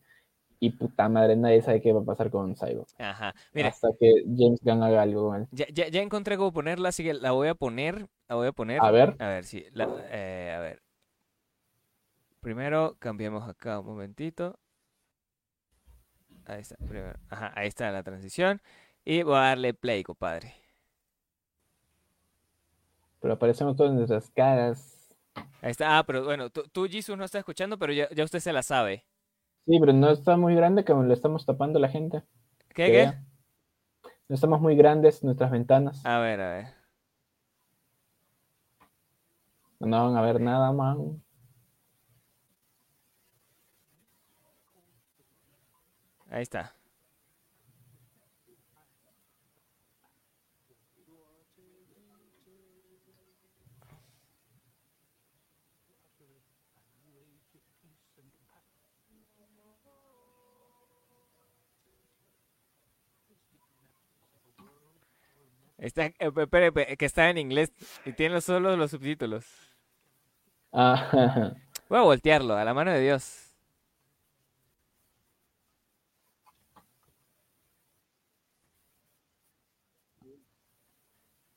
[0.65, 2.87] y puta madre, nadie sabe qué va a pasar con Cyborg.
[2.97, 3.33] Ajá.
[3.53, 5.47] Mira, Hasta que James Gunn haga algo con él.
[5.51, 8.07] ya, ya, ya encontré cómo ponerla, así que la voy a poner.
[8.27, 8.79] La voy a poner.
[8.81, 9.65] A ver, A ver, sí.
[9.73, 10.81] la- eh, a ver.
[12.41, 14.59] Primero cambiamos acá un momentito.
[16.45, 16.75] Ahí está.
[16.77, 17.17] primero.
[17.29, 18.61] Ajá, ahí está la transición.
[19.03, 20.53] Y voy a darle play, compadre.
[23.19, 25.15] pero aparecemos todas nuestras caras.
[25.61, 25.97] Ahí está.
[25.97, 28.61] Ah, pero bueno, tú, tú Jesus, no está escuchando, pero ya, ya usted se la
[28.61, 29.03] sabe.
[29.65, 32.23] Sí, pero no está muy grande como lo estamos tapando la gente.
[32.69, 33.13] ¿Qué, que qué?
[34.27, 36.05] No estamos muy grandes nuestras ventanas.
[36.05, 36.67] A ver, a ver.
[39.79, 41.21] No van a ver nada, man.
[46.29, 46.75] Ahí está.
[65.77, 67.71] Está, eh, que está en inglés
[68.05, 69.45] y tiene solo los subtítulos.
[70.71, 71.53] Ah,
[71.89, 73.45] Voy a voltearlo, a la mano de Dios.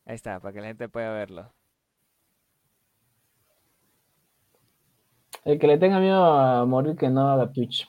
[0.05, 1.53] Ahí está, para que la gente pueda verlo.
[5.45, 7.89] El que le tenga miedo a morir que no haga Twitch.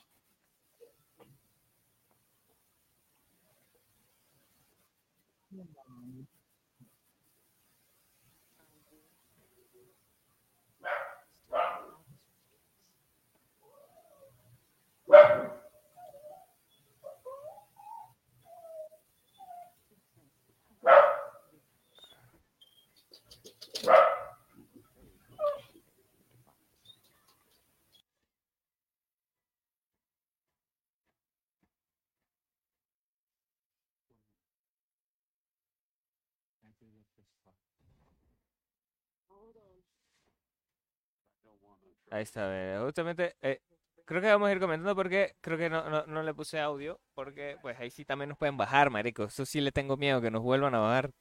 [42.10, 43.60] Ahí está, justamente eh,
[44.04, 46.98] creo que vamos a ir comentando porque creo que no, no, no le puse audio
[47.14, 49.24] porque pues ahí sí también nos pueden bajar, marico.
[49.24, 51.12] Eso sí le tengo miedo que nos vuelvan a bajar.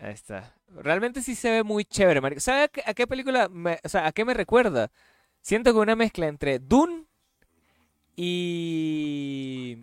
[0.00, 0.54] Ahí está.
[0.68, 2.40] Realmente sí se ve muy chévere, marico.
[2.40, 4.90] ¿Sabe a qué, a qué película me, o sea, a qué me recuerda?
[5.40, 7.06] Siento que una mezcla entre Dune
[8.16, 9.78] y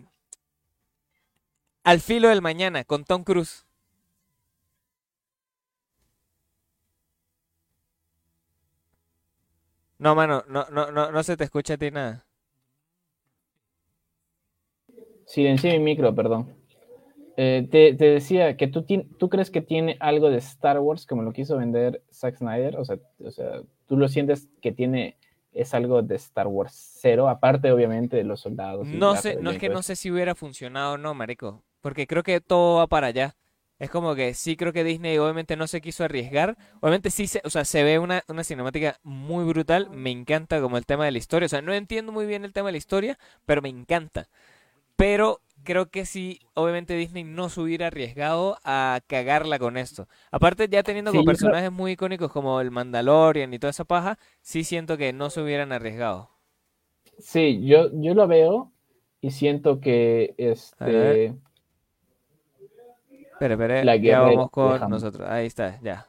[1.84, 3.66] Al filo del mañana con Tom Cruise.
[10.02, 12.26] No, mano, no, no, no, no se te escucha a ti nada.
[15.26, 16.56] Silencié mi micro, perdón.
[17.36, 21.06] Eh, te, te decía que tú, tien- tú crees que tiene algo de Star Wars
[21.06, 22.76] como lo quiso vender Zack Snyder.
[22.78, 25.16] O sea, o sea, tú lo sientes que tiene
[25.52, 28.88] es algo de Star Wars cero, aparte obviamente de los soldados.
[28.88, 31.62] No sé, no es que no sé si hubiera funcionado o no, marico.
[31.80, 33.36] Porque creo que todo va para allá.
[33.82, 36.56] Es como que sí creo que Disney obviamente no se quiso arriesgar.
[36.80, 39.90] Obviamente sí, se, o sea, se ve una, una cinemática muy brutal.
[39.90, 41.46] Me encanta como el tema de la historia.
[41.46, 44.28] O sea, no entiendo muy bien el tema de la historia, pero me encanta.
[44.96, 50.08] Pero creo que sí, obviamente Disney no se hubiera arriesgado a cagarla con esto.
[50.30, 53.84] Aparte, ya teniendo Sí, como creo- personajes muy icónicos como el Mandalorian y toda esa
[53.84, 56.30] paja, sí siento que no se hubieran arriesgado.
[57.18, 58.72] Sí, yo, yo lo veo
[59.20, 61.34] y siento que este
[63.42, 64.90] Espera, espera, La ya vamos de con Ham.
[64.90, 65.28] nosotros.
[65.28, 66.06] Ahí está, ya.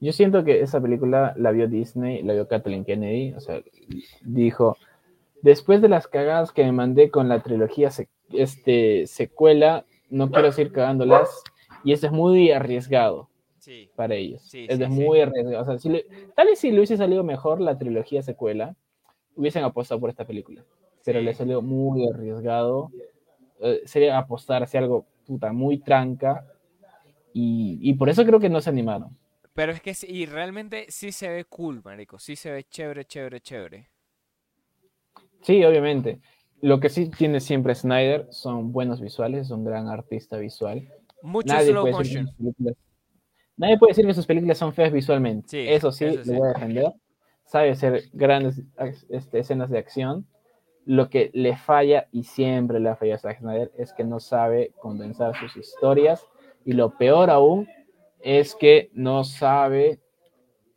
[0.00, 3.62] yo siento que esa película la vio Disney, la vio Kathleen Kennedy, o sea,
[4.22, 4.76] dijo,
[5.42, 10.52] después de las cagadas que me mandé con la trilogía se- este, secuela, no quiero
[10.52, 11.42] seguir cagándolas
[11.82, 13.90] y eso es muy arriesgado Sí.
[13.96, 14.42] para ellos.
[14.42, 15.62] Sí, es sí, muy arriesgado.
[15.62, 18.76] O sea, si le- tal vez si le hubiese salido mejor la trilogía secuela,
[19.34, 20.62] hubiesen apostado por esta película,
[21.04, 22.90] pero le salió muy arriesgado.
[23.60, 26.46] Eh, sería apostar hacia algo puta muy tranca
[27.32, 29.16] y, y por eso creo que no se animaron.
[29.54, 32.18] Pero es que sí, y realmente sí se ve cool, marico.
[32.20, 33.88] Sí se ve chévere, chévere, chévere.
[35.42, 36.20] Sí, obviamente.
[36.60, 40.88] Lo que sí tiene siempre Snyder son buenos visuales, es un gran artista visual.
[41.22, 42.30] Mucho Nadie slow motion.
[43.56, 45.48] nadie puede decir que sus películas son feas visualmente.
[45.48, 46.32] Sí, eso sí, eso lo sí.
[46.32, 46.92] voy a defender.
[47.44, 48.62] Sabe hacer grandes
[49.08, 50.26] este, escenas de acción.
[50.88, 54.20] Lo que le falla, y siempre le ha fallado a Zack Snyder, es que no
[54.20, 56.26] sabe condensar sus historias.
[56.64, 57.68] Y lo peor aún
[58.20, 60.00] es que no sabe,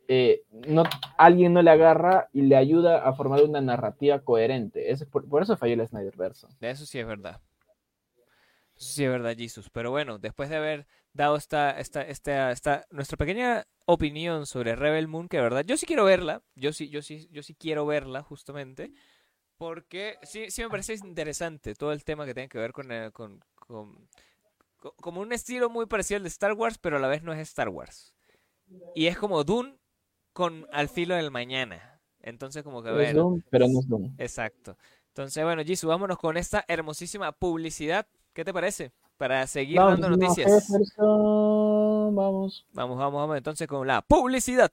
[0.08, 0.82] eh, no,
[1.16, 4.90] alguien no le agarra y le ayuda a formar una narrativa coherente.
[4.90, 6.46] Es, por, por eso falló el Snyder verso.
[6.60, 7.40] Eso sí es verdad.
[8.76, 9.70] Eso sí es verdad, Jesus.
[9.70, 15.08] Pero bueno, después de haber dado esta, esta, esta, esta, nuestra pequeña opinión sobre Rebel
[15.08, 16.42] Moon, que de verdad, yo sí quiero verla.
[16.54, 18.92] Yo sí, yo sí, yo sí quiero verla, justamente.
[19.62, 23.12] Porque sí, sí me parece interesante todo el tema que tiene que ver con, el-
[23.12, 24.08] con, con-
[24.76, 27.32] co- como un estilo muy parecido al de Star Wars, pero a la vez no
[27.32, 28.12] es Star Wars.
[28.92, 29.78] Y es como Dune
[30.32, 32.00] con Al filo del mañana.
[32.22, 33.20] Entonces como que Es bueno.
[33.20, 34.14] Doom, pero no es Doom.
[34.18, 34.76] Exacto.
[35.10, 38.04] Entonces, bueno, Jisoo, vámonos con esta hermosísima publicidad.
[38.32, 38.90] ¿Qué te parece?
[39.16, 40.66] Para seguir Vamos, dando no, noticias.
[42.72, 44.72] Vamos, vamos, vamos entonces con la publicidad.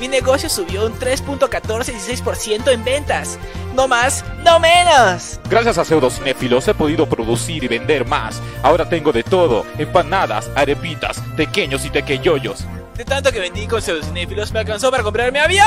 [0.00, 3.38] Mi negocio subió un 3.1416% en ventas.
[3.74, 5.38] No más, no menos.
[5.50, 8.40] Gracias a Pseudocinéfilos he podido producir y vender más.
[8.62, 12.64] Ahora tengo de todo: empanadas, arepitas, pequeños y tequeyoyos.
[12.96, 15.66] De tanto que vendí con pseudocinéfilos me alcanzó para comprar mi avión.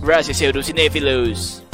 [0.00, 1.64] Gracias, pseudocinéfilos.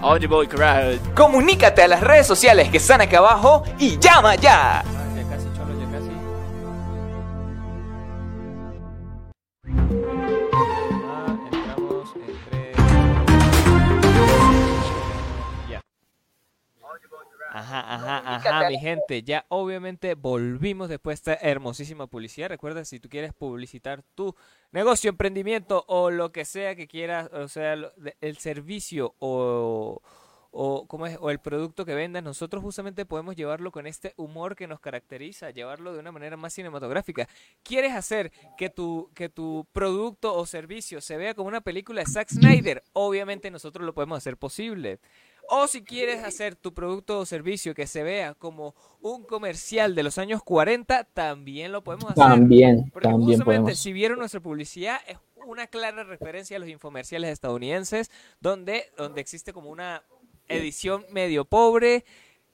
[0.00, 0.98] Audible Crowd.
[1.16, 4.84] Comunícate a las redes sociales que están acá abajo y llama ya.
[17.72, 19.22] Ajá, ajá, ajá, mi gente.
[19.22, 22.48] Ya obviamente volvimos después de esta hermosísima publicidad.
[22.48, 24.34] Recuerda, si tú quieres publicitar tu
[24.72, 27.74] negocio, emprendimiento o lo que sea que quieras, o sea,
[28.20, 30.02] el servicio o,
[30.52, 31.16] o, ¿cómo es?
[31.18, 35.50] o el producto que vendas, nosotros justamente podemos llevarlo con este humor que nos caracteriza,
[35.50, 37.26] llevarlo de una manera más cinematográfica.
[37.62, 42.10] ¿Quieres hacer que tu, que tu producto o servicio se vea como una película de
[42.10, 42.84] Zack Snyder?
[42.92, 45.00] Obviamente nosotros lo podemos hacer posible.
[45.48, 50.02] O si quieres hacer tu producto o servicio que se vea como un comercial de
[50.02, 52.24] los años 40, también lo podemos hacer.
[52.24, 53.78] También, Porque también podemos.
[53.78, 59.52] si vieron nuestra publicidad es una clara referencia a los infomerciales estadounidenses donde, donde existe
[59.52, 60.02] como una
[60.48, 62.04] edición medio pobre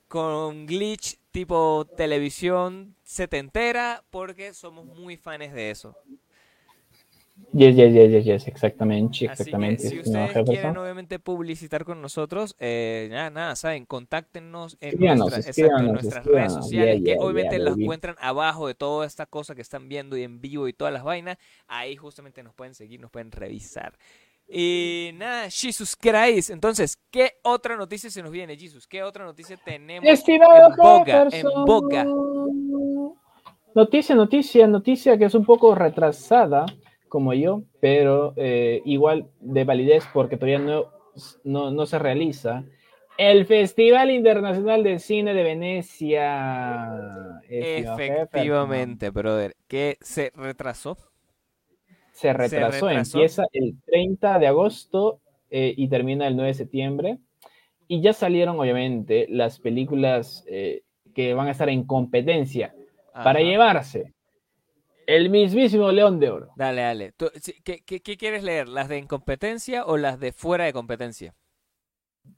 [0.09, 5.95] con glitch tipo televisión setentera porque somos muy fans de eso.
[7.51, 9.89] Yes, yes, yes, yes, yes, exactamente, Así que exactamente.
[9.89, 15.79] si ustedes quieren obviamente publicitar con nosotros, eh, nada, nada, saben, contáctenos en, nuestra- exacto,
[15.79, 17.85] en nuestras redes sociales, Yeah, que yeah, obviamente yeah, las baby.
[17.85, 21.05] encuentran abajo de toda esta cosa que están viendo y en vivo y todas las
[21.05, 21.39] vainas.
[21.69, 23.97] Ahí justamente nos pueden seguir, nos pueden revisar.
[24.47, 26.51] Y nada, Jesus Christ.
[26.51, 28.87] Entonces, ¿qué otra noticia se nos viene, Jesus?
[28.87, 31.23] ¿Qué otra noticia tenemos Estimado en boga?
[31.23, 31.65] En Jefferson.
[31.65, 32.07] boga.
[33.75, 36.67] Noticia, noticia, noticia que es un poco retrasada,
[37.09, 40.87] como yo, pero eh, igual de validez porque todavía no,
[41.45, 42.65] no, no se realiza.
[43.17, 47.41] El Festival Internacional de Cine de Venecia.
[47.49, 49.57] Efectivamente, brother.
[49.67, 50.97] ¿Qué se retrasó?
[52.13, 53.19] Se retrasó, retrasó.
[53.19, 57.19] empieza el 30 de agosto eh, y termina el 9 de septiembre.
[57.89, 60.83] Y ya salieron, obviamente, las películas eh,
[61.15, 62.75] que van a estar en competencia
[63.13, 64.15] para llevarse
[65.09, 66.51] el mismísimo León de Oro.
[66.57, 67.13] Dale, dale.
[67.13, 67.31] Tú,
[67.65, 68.69] ¿qué, qué, qué quieres leer?
[68.69, 71.35] ¿Las de incompetencia o las de fuera de competencia?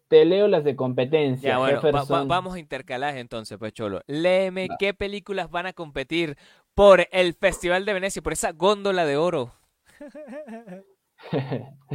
[0.07, 1.51] Te leo las de competencia.
[1.51, 2.29] Ya, bueno, va- va- Jefferson.
[2.29, 4.03] vamos a intercalar entonces, pues, Cholo.
[4.07, 4.77] Léeme Va.
[4.79, 6.37] qué películas van a competir
[6.75, 9.53] por el Festival de Venecia, por esa góndola de oro.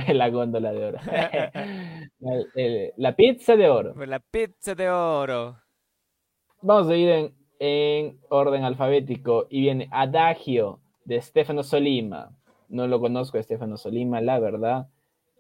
[0.08, 0.98] la góndola de oro.
[2.20, 3.94] El- el- la pizza de oro.
[4.06, 5.58] La pizza de oro.
[6.62, 12.32] Vamos a ir en, en orden alfabético y viene Adagio de Stefano Solima.
[12.70, 14.88] No lo conozco a Stefano Solima, la verdad,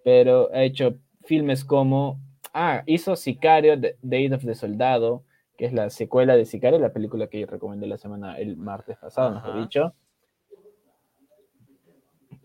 [0.03, 2.19] pero ha hecho filmes como.
[2.53, 5.23] Ah, hizo Sicario, The Date of the Soldado,
[5.57, 9.31] que es la secuela de Sicario, la película que recomendé la semana, el martes pasado,
[9.31, 9.59] mejor Ajá.
[9.59, 9.93] dicho.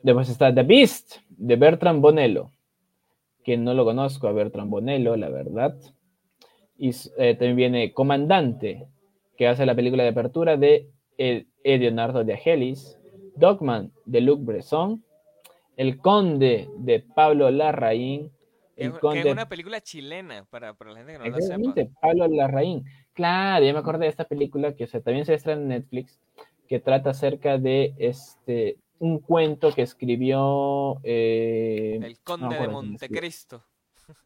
[0.03, 2.51] Después está The Beast de Bertrand Bonello,
[3.45, 5.77] que no lo conozco a Bertrand Bonello, la verdad.
[6.77, 8.89] Y eh, también viene Comandante,
[9.41, 10.91] que hace la película de apertura de
[11.65, 12.99] Leonardo de Angelis,
[13.37, 15.03] Dogman de Luc Besson,
[15.79, 18.31] El Conde de Pablo Larraín,
[18.77, 21.55] El que Conde es una película chilena, para, para la gente que no la sepa.
[21.55, 22.85] Exactamente, Pablo Larraín.
[23.15, 26.21] Claro, ya me acordé de esta película que o sea, también se estrena en Netflix,
[26.69, 31.01] que trata acerca de este un cuento que escribió.
[31.03, 32.69] eh, El no Conde me de.
[32.69, 33.65] Montecristo.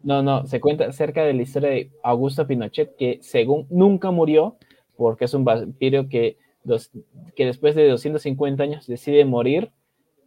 [0.00, 4.56] No, no, se cuenta acerca de la historia de Augusto Pinochet, que según nunca murió,
[4.96, 6.90] porque es un vampiro que, dos-
[7.36, 9.70] que después de 250 años decide morir,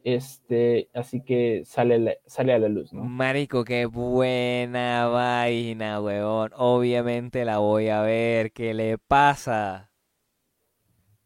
[0.04, 3.04] este, así que sale, a la- sale a la luz, ¿no?
[3.04, 6.52] Marico, qué buena vaina, weón.
[6.56, 8.52] Obviamente la voy a ver.
[8.52, 9.92] ¿Qué le pasa?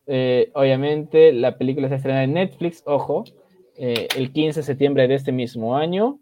[0.08, 3.24] Eh, obviamente la película se estrena en Netflix, ojo,
[3.76, 6.20] eh, el 15 de septiembre de este mismo año,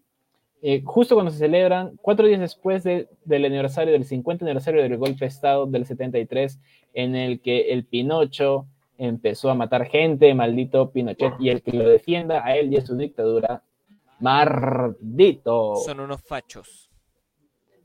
[0.62, 4.98] eh, justo cuando se celebran, cuatro días después de- del aniversario, del 50 aniversario del
[4.98, 6.60] golpe de Estado del 73,
[6.94, 11.88] en el que el Pinocho empezó a matar gente, maldito Pinochet, y el que lo
[11.88, 13.64] defienda a él y a su dictadura,
[14.20, 15.76] maldito.
[15.78, 16.90] Son unos fachos.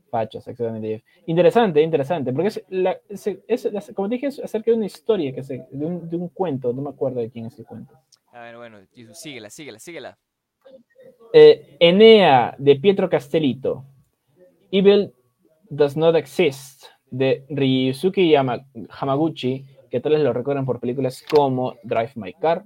[0.09, 1.03] Fachos, exactamente.
[1.25, 5.43] Interesante, interesante, porque es, la- es- es- como dije, es acerca de una historia, que
[5.43, 7.93] se, de, un, de un cuento, no me acuerdo de quién es el cuento.
[8.31, 8.79] A ver, bueno,
[9.13, 10.17] síguela, síguela, síguela.
[11.33, 13.83] Eh, Enea, de Pietro Castellito.
[14.71, 15.13] Evil
[15.69, 18.35] Does Not Exist, de Ryusuke
[18.89, 22.63] Hamaguchi, que tal vez lo recuerdan por películas como Drive My Car.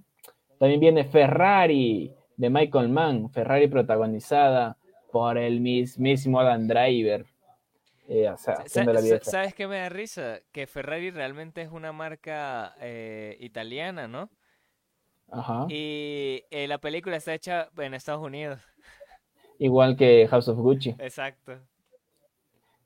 [0.58, 4.78] También viene Ferrari, de Michael Mann, Ferrari protagonizada
[5.12, 7.26] por el mismísimo Adam Driver.
[8.08, 10.40] Eh, o sea, la ¿Sabes qué me da risa?
[10.52, 14.30] Que Ferrari realmente es una marca eh, italiana, ¿no?
[15.32, 15.66] Ajá.
[15.70, 18.60] Y eh, la película está hecha en Estados Unidos.
[19.58, 20.96] Igual que House of Gucci.
[21.00, 21.60] Exacto.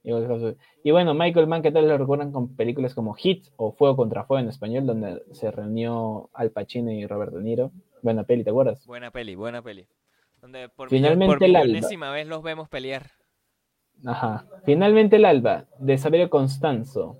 [0.03, 3.47] Igual que House- Y bueno, Michael Mann, ¿qué tal lo recuerdan con películas como Hit
[3.55, 7.71] o Fuego contra Fuego en español, donde se reunió Al Pacino y Robert De Niro?
[8.01, 8.85] Buena peli, ¿te acuerdas?
[8.85, 9.87] Buena peli, buena peli.
[10.41, 11.65] Donde por, Finalmente millo- por el alba.
[11.67, 13.11] millonésima vez los vemos pelear.
[14.05, 14.45] Ajá.
[14.65, 17.17] Finalmente el alba, de Saverio Constanzo,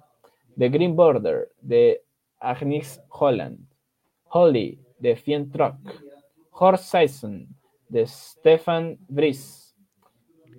[0.58, 2.02] de Green Border, de
[2.40, 3.60] Agnes Holland,
[4.26, 5.76] Holly, de Fien Truck,
[6.52, 7.46] Horst Sison,
[7.90, 9.74] de Stefan Brice,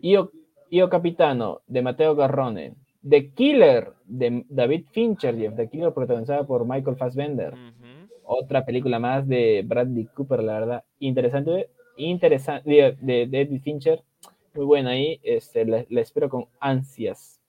[0.02, 0.30] Io,
[0.70, 2.74] Io Capitano, de Mateo Garrone,
[3.08, 7.54] The Killer, de David Fincher, Jeff, The Killer protagonizada por Michael Fassbender,
[8.24, 14.02] otra película más de Bradley Cooper, la verdad, interesante, interesante, de, de David Fincher,
[14.54, 17.40] muy buena ahí, este, la, la espero con ansias.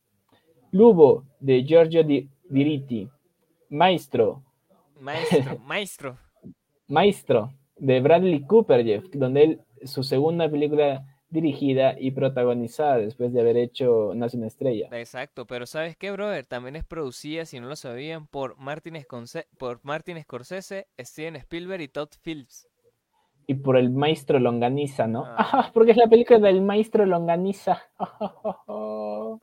[0.71, 3.09] Lubo, de Giorgio Di- Diritti,
[3.69, 4.43] Maestro,
[4.99, 6.17] Maestro, maestro.
[6.87, 13.41] Maestro, de Bradley Cooper, Jeff, donde él, su segunda película dirigida y protagonizada después de
[13.41, 14.87] haber hecho Nace una estrella.
[14.91, 16.45] Exacto, pero ¿sabes qué, brother?
[16.45, 21.81] También es producida, si no lo sabían, por Martin, Sconce- por Martin Scorsese, Steven Spielberg
[21.81, 22.67] y Todd Phillips.
[23.47, 25.23] Y por el Maestro Longaniza, ¿no?
[25.25, 25.35] Ah.
[25.37, 27.81] Ah, porque es la película del Maestro Longaniza.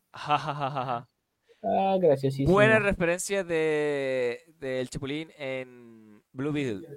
[1.65, 2.51] Ah, graciosísimo.
[2.53, 6.89] Buena referencia de del Chapulín en Blue Beetle.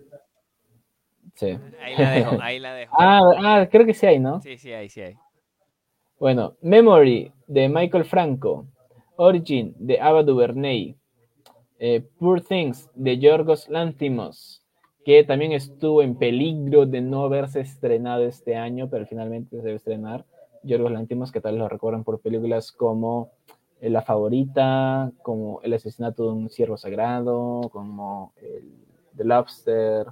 [1.36, 1.58] Sí.
[1.82, 2.96] Ahí la dejo, ahí la dejo.
[2.98, 4.42] Ah, ah, creo que sí hay, ¿no?
[4.42, 5.16] Sí, sí hay, sí hay.
[6.18, 8.66] Bueno, Memory de Michael Franco,
[9.18, 10.96] Origin de Ava DuVernay,
[11.78, 14.64] eh, Poor Things de Yorgos Lanthimos,
[15.04, 19.76] que también estuvo en peligro de no haberse estrenado este año, pero finalmente se debe
[19.76, 20.26] estrenar.
[20.64, 23.32] Yorgos Lanthimos, que tal lo recuerdan por películas como
[23.82, 28.74] eh, La Favorita, como El asesinato de un ciervo sagrado, como el,
[29.16, 30.08] The Lobster.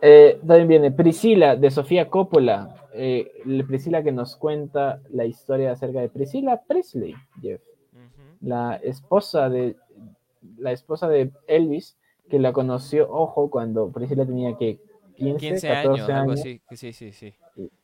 [0.00, 2.74] Eh, también viene Priscila de Sofía Coppola.
[2.94, 7.60] eh, la Priscila que nos cuenta la historia acerca de Priscila Presley, Jeff,
[8.40, 9.76] la esposa de
[10.56, 11.96] la esposa de Elvis,
[12.28, 14.80] que la conoció, ojo, cuando Priscila tenía que
[15.16, 16.60] 15, 15 14 años, algo años, así.
[16.70, 17.34] Sí, sí, sí.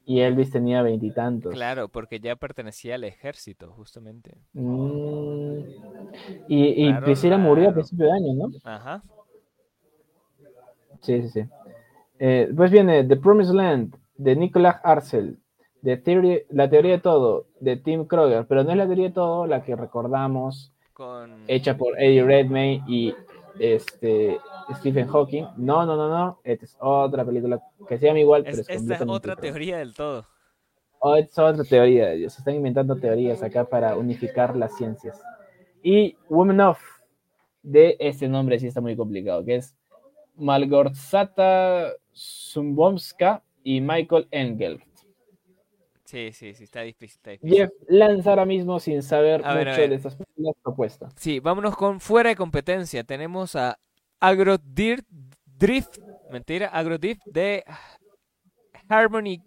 [0.04, 1.52] y- Elvis tenía veintitantos.
[1.52, 4.36] Claro, porque ya pertenecía al ejército, justamente.
[4.52, 5.60] Mm,
[6.48, 8.50] y, Priscila murió a principio de año, ¿no?
[8.64, 9.02] Ajá.
[11.00, 11.48] Sí, sí, sí.
[12.18, 15.38] Eh, después viene The Promised Land de Nicolas Arcel,
[15.82, 19.14] de Theory- La Teoría de Todo de Tim Kroger, pero no es la teoría de
[19.14, 21.44] todo la que recordamos, Con...
[21.48, 23.14] hecha por Eddie Redmayne y
[23.58, 24.38] este,
[24.76, 25.44] Stephen Hawking.
[25.56, 26.38] No, no, no, no.
[26.44, 29.78] Esta es otra película que se llama igual, pero Es- es, esta es otra teoría
[29.78, 30.24] del todo.
[31.00, 32.10] Oh, es otra teoría.
[32.14, 35.20] Se están inventando teorías acá para unificar las ciencias.
[35.82, 36.80] Y Woman of,
[37.62, 39.76] de este nombre sí está muy complicado, que es
[40.36, 44.82] Malgorzata Zumbomska y Michael Engel.
[46.04, 47.56] Sí, sí, sí, está difícil, está difícil.
[47.56, 49.88] Jeff lanza ahora mismo sin saber A mucho ver.
[49.90, 50.16] de estas
[50.62, 51.12] propuestas.
[51.16, 53.02] Sí, vámonos con fuera de competencia.
[53.04, 53.78] Tenemos a
[54.20, 55.04] Agrodrift,
[55.44, 55.98] Drift,
[56.30, 57.64] mentira, Agrodrift de
[58.88, 59.42] Harmony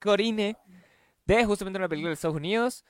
[0.00, 0.56] Corine,
[1.26, 2.84] de justamente una película de Estados Unidos,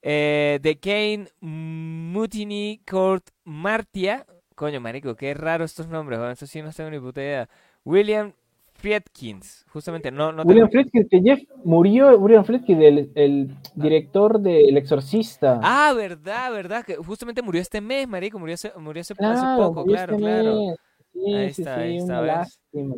[0.00, 4.26] eh, de Kane Mutiny Court Martia.
[4.54, 7.48] Coño, marico, qué raro estos nombres, weón, Eso sí no tengo ni puta idea.
[7.84, 8.32] William
[8.74, 14.40] Friedkins, justamente, no, no William tengo- Friedkin, que Jeff murió, William Friedkin, el, el director
[14.40, 15.60] de El Exorcista.
[15.62, 19.62] Ah, verdad, verdad, que justamente murió este mes, marico, murió hace, murió hace, hace Claro,
[19.68, 20.54] poco, murió claro, este claro.
[20.56, 20.76] mes.
[21.12, 22.94] Sí, Ahí sí, está, sí, ahí está, lástima.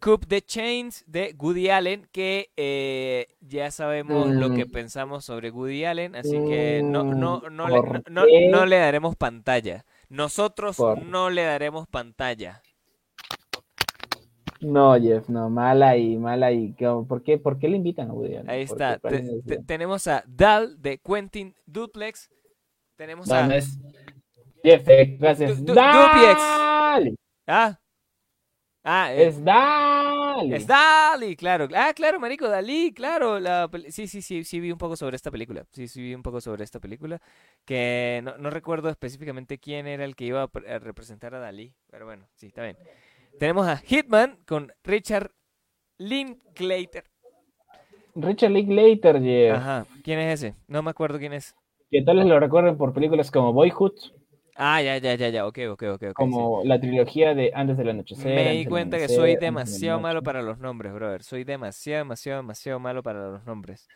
[0.00, 4.70] Coup the Chains de Woody Allen, que eh, ya sabemos lo que Mm.
[4.70, 8.66] pensamos sobre Woody Allen, así que no, no, Mm, no, le, ¿por no, no- no
[8.66, 9.84] le daremos pantalla.
[10.10, 12.60] Nosotros Por- no le daremos pantalla.
[14.60, 18.12] No, Jeff, no, mala y mala y ¿qué- ¿por qué, por qué le invitan a
[18.12, 18.50] Woody Allen?
[18.50, 19.00] Ahí ¿Por está.
[19.66, 22.28] tenemos a Dal de Quentin Duplex.
[22.96, 23.48] Tenemos a...
[24.62, 25.58] Jeff, eh, gracias.
[25.60, 27.14] Du- du- ¡Dale!
[27.46, 27.79] Ah,
[28.84, 30.56] ah, eh, Es Dale.
[30.56, 31.68] Es Dali, claro.
[31.74, 33.38] Ah, claro, marico, Dalí, claro.
[33.38, 35.64] La sí, sí, sí, sí vi un poco sobre esta película.
[35.72, 37.20] Sí, sí vi un poco sobre esta película.
[37.64, 41.40] Que no, no recuerdo específicamente quién era el que iba a, pre- a representar a
[41.40, 41.74] Dalí.
[41.90, 42.76] Pero bueno, sí, está bien.
[43.38, 45.30] Tenemos a Hitman con Richard
[45.98, 47.04] Linklater.
[48.14, 49.56] Richard Linklater, Jeff.
[49.56, 50.56] Ajá, ¿quién es ese?
[50.66, 51.54] No me acuerdo quién es.
[51.90, 53.94] Que tal vez lo recuerden por películas como Boyhood,
[54.62, 56.02] Ah, ya, ya, ya, ya, ok, ok, ok, ok.
[56.08, 56.12] sí.
[56.14, 58.26] como la trilogía de Antes del Anochecer.
[58.26, 61.22] Me di cuenta que soy de la demasiado malo para los nombres, brother.
[61.22, 63.88] Soy demasiado, demasiado, demasiado malo para los nombres.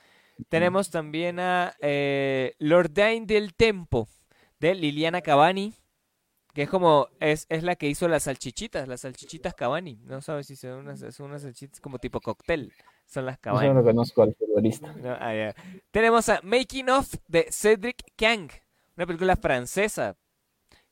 [0.48, 4.08] Tenemos también a eh, Lordain del Tempo,
[4.58, 5.74] de Liliana Cavani,
[6.54, 10.00] Que es como, es, es la que hizo las salchichitas, las salchichitas Cavani.
[10.04, 12.72] No sabes si son unas, son unas salchichitas como tipo cóctel.
[13.04, 13.74] Son las Yo Cavani.
[13.74, 14.94] no conozco al futbolista.
[14.94, 15.52] No, ah.
[15.90, 18.48] Tenemos a Making of de Cedric Kang,
[18.96, 20.16] una película francesa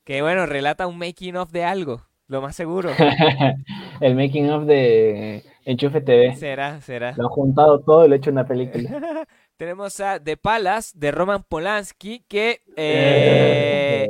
[0.05, 2.91] que, bueno, relata un making of de algo, lo más seguro.
[4.01, 6.37] el making of de Enchufe TV.
[6.37, 7.15] será, será.
[7.17, 8.91] Lo han juntado todo y lo han hecho una película.
[9.57, 14.07] Tenemos a The Palace de Roman Polanski, que eh,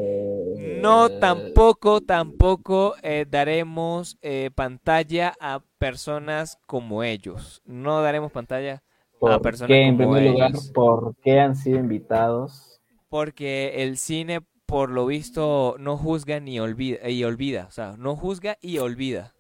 [0.81, 7.61] no tampoco, tampoco eh, daremos eh, pantalla a personas como ellos.
[7.67, 8.83] No daremos pantalla
[9.27, 10.71] a ¿Por personas qué, en como primer lugar, ellos.
[10.73, 12.81] por qué han sido invitados?
[13.09, 14.41] Porque el cine,
[14.73, 17.67] por lo visto, no juzga ni olvida, y olvida.
[17.69, 19.35] O sea, no juzga y olvida.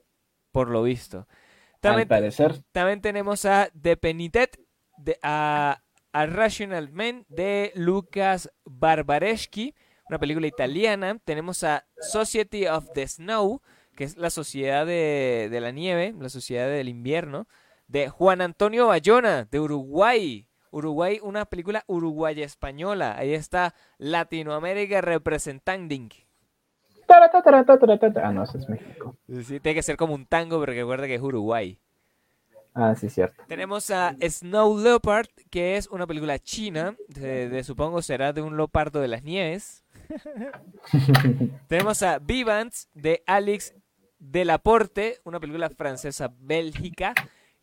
[0.50, 1.20] Por lo visto.
[1.20, 4.60] Al También, parecer, también tenemos a The Penitet,
[4.98, 9.74] de, a, a Rational Men de Lucas Barbareschi,
[10.10, 11.18] una película italiana.
[11.24, 13.62] Tenemos a Society of the Snow,
[13.96, 17.48] que es la sociedad de, de la nieve, la sociedad del invierno,
[17.86, 20.46] de Juan Antonio Bayona, de Uruguay.
[20.72, 23.14] Uruguay, una película uruguaya española.
[23.16, 26.10] Ahí está Latinoamérica representing.
[27.08, 29.16] Ah, no, eso es México.
[29.28, 31.78] Sí, tiene que ser como un tango, pero recuerda que es Uruguay.
[32.74, 33.42] Ah, sí, cierto.
[33.48, 38.56] Tenemos a Snow Leopard, que es una película china, de, de- supongo será de un
[38.56, 39.84] leopardo de las nieves.
[41.68, 43.74] Tenemos a Vivants, de Alex
[44.18, 47.14] Delaporte, una película francesa bélgica.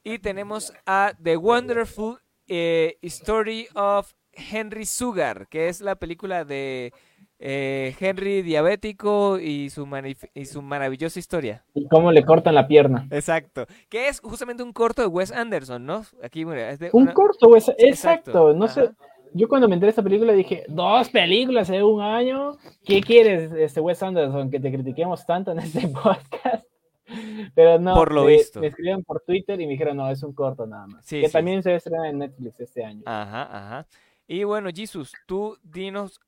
[0.03, 2.19] Y tenemos a The Wonderful
[2.49, 6.93] eh, Story of Henry Sugar, que es la película de
[7.39, 9.87] eh, Henry diabético y su,
[10.33, 11.63] y su maravillosa historia.
[11.73, 13.07] ¿Y cómo le cortan la pierna?
[13.11, 13.65] Exacto.
[13.89, 16.03] Que es justamente un corto de Wes Anderson, ¿no?
[16.23, 17.61] Aquí, mira, es de Un corto, güey.
[17.61, 17.83] Exacto.
[18.31, 18.89] Exacto, No sé.
[19.33, 22.53] Yo cuando me enteré de esta película dije, dos películas en un año.
[22.83, 26.65] ¿Qué quieres, este Wes Anderson, que te critiquemos tanto en este podcast?
[27.55, 28.59] Pero no, Por lo me, visto.
[28.61, 31.05] me escribieron por Twitter y me dijeron, no, es un corto nada más.
[31.05, 31.33] Sí, que sí.
[31.33, 33.01] también se estrena en Netflix este año.
[33.05, 33.87] Ajá, ajá.
[34.27, 36.19] Y bueno, Jesus, tú dinos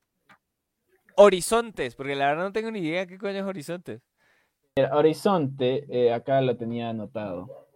[1.16, 4.02] horizontes, porque la verdad no tengo ni idea qué coño es horizontes.
[4.76, 7.68] El Horizonte, eh, acá lo tenía anotado.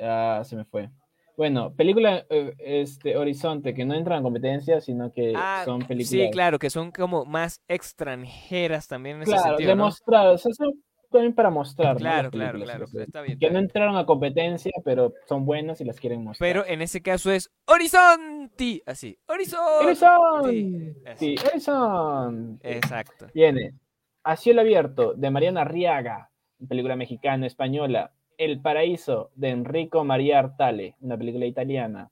[0.00, 0.88] Ah, se me fue.
[1.36, 6.10] Bueno, película eh, este, Horizonte, que no entra en competencia, sino que Ah, son películas.
[6.10, 9.86] sí, claro, que son como más extranjeras también en ese Claro, sentido, ¿no?
[9.88, 11.96] o sea, son también para mostrar.
[11.96, 13.38] Claro, claro, claro, sea, está bien.
[13.38, 13.64] Que está no bien.
[13.64, 16.48] entraron a competencia, pero son buenas y las quieren mostrar.
[16.48, 19.84] Pero en ese caso es horizonte, así, horizonte.
[19.84, 20.94] Horizonte.
[21.16, 22.76] Sí, Horizonte.
[22.76, 23.26] Exacto.
[23.34, 23.74] Viene
[24.22, 26.30] A Cielo Abierto, de Mariana Arriaga,
[26.68, 28.12] película mexicana, española.
[28.36, 32.10] El Paraíso, de Enrico María Artale, una película italiana.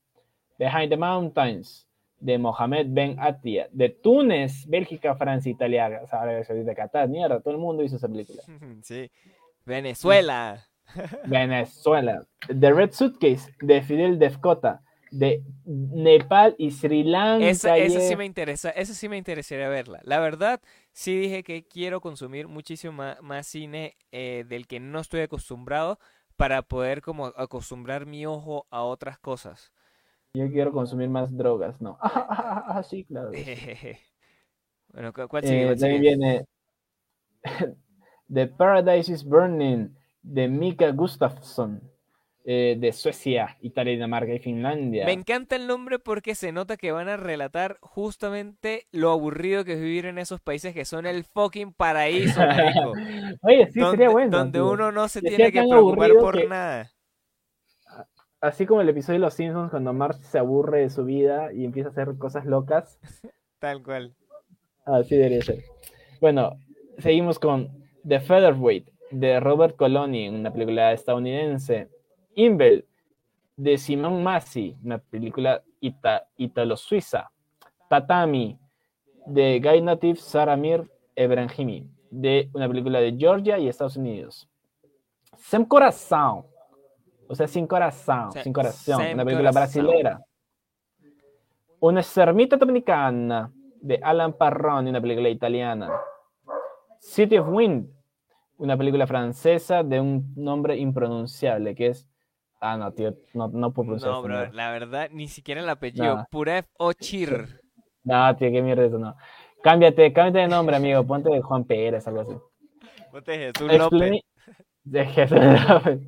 [0.59, 1.86] Behind the Mountains,
[2.21, 3.69] de Mohamed Ben Atia.
[3.73, 6.03] De Túnez, Bélgica, Francia, Italia.
[6.11, 8.43] Arabia Saudita, Qatar, mierda, todo el mundo hizo esa película.
[8.83, 9.11] Sí.
[9.65, 10.67] Venezuela.
[11.27, 12.27] Venezuela.
[12.49, 14.83] The Red Suitcase, de Fidel Defcota.
[15.11, 17.47] De Nepal y Sri Lanka.
[17.49, 20.01] Esa, esa sí me interesa, esa sí me interesaría verla.
[20.03, 20.61] La verdad,
[20.93, 25.99] sí dije que quiero consumir muchísimo ma- más, cine eh, del que no estoy acostumbrado
[26.37, 29.73] para poder como acostumbrar mi ojo a otras cosas.
[30.37, 31.97] Yo quiero consumir más drogas, ¿no?
[32.01, 33.31] Ah, ah, ah, sí, claro.
[34.93, 35.63] bueno, ¿cu- ¿cuál sigue?
[35.63, 36.17] Eh, ¿Cuál también sigue?
[36.17, 36.45] viene
[38.33, 41.81] The Paradise is Burning de Mika Gustafsson
[42.45, 45.05] eh, de Suecia, Italia, Dinamarca y Finlandia.
[45.05, 49.73] Me encanta el nombre porque se nota que van a relatar justamente lo aburrido que
[49.75, 52.41] es vivir en esos países que son el fucking paraíso.
[53.43, 54.39] Oye, sí, donde, sería bueno.
[54.39, 54.71] donde tío.
[54.71, 56.91] uno no se tiene que preocupar por que- nada.
[58.47, 61.65] Así como el episodio de Los Simpsons cuando Marge se aburre de su vida y
[61.65, 62.99] empieza a hacer cosas locas.
[63.59, 64.15] Tal cual.
[64.85, 65.65] Así debería ser.
[66.21, 66.59] Bueno,
[66.99, 67.69] seguimos con
[68.07, 71.89] The Featherweight de Robert Coloni, una película estadounidense.
[72.37, 72.87] Invel
[73.57, 77.31] de Simon Massi, una película ita- italo-suiza.
[77.89, 78.59] Tatami
[79.27, 84.49] de Guy Native Saramir Ebrahimi, de una película de Georgia y Estados Unidos.
[85.37, 86.47] Sem Coração,
[87.29, 87.67] o sea, Sin
[88.33, 90.21] Se- Sin Sem una película brasilera.
[91.81, 93.51] Una Sermita Dominicana
[93.81, 95.91] de Alan Parrón, una película italiana.
[97.01, 97.89] City of Wind,
[98.59, 102.09] una película francesa de un nombre impronunciable que es.
[102.61, 106.17] Ah, no, tío, no, no puedo pronunciar No, bro, la verdad, ni siquiera el apellido.
[106.17, 106.27] No.
[106.31, 107.61] Purev Ochir.
[108.09, 109.17] No, tío, qué mierda es eso, no.
[109.65, 111.05] Cámbiate, cámbiate de nombre, amigo.
[111.05, 112.35] Ponte Juan Pérez, algo así.
[113.11, 114.21] Ponte Jesús López.
[114.85, 116.01] De Jesús López.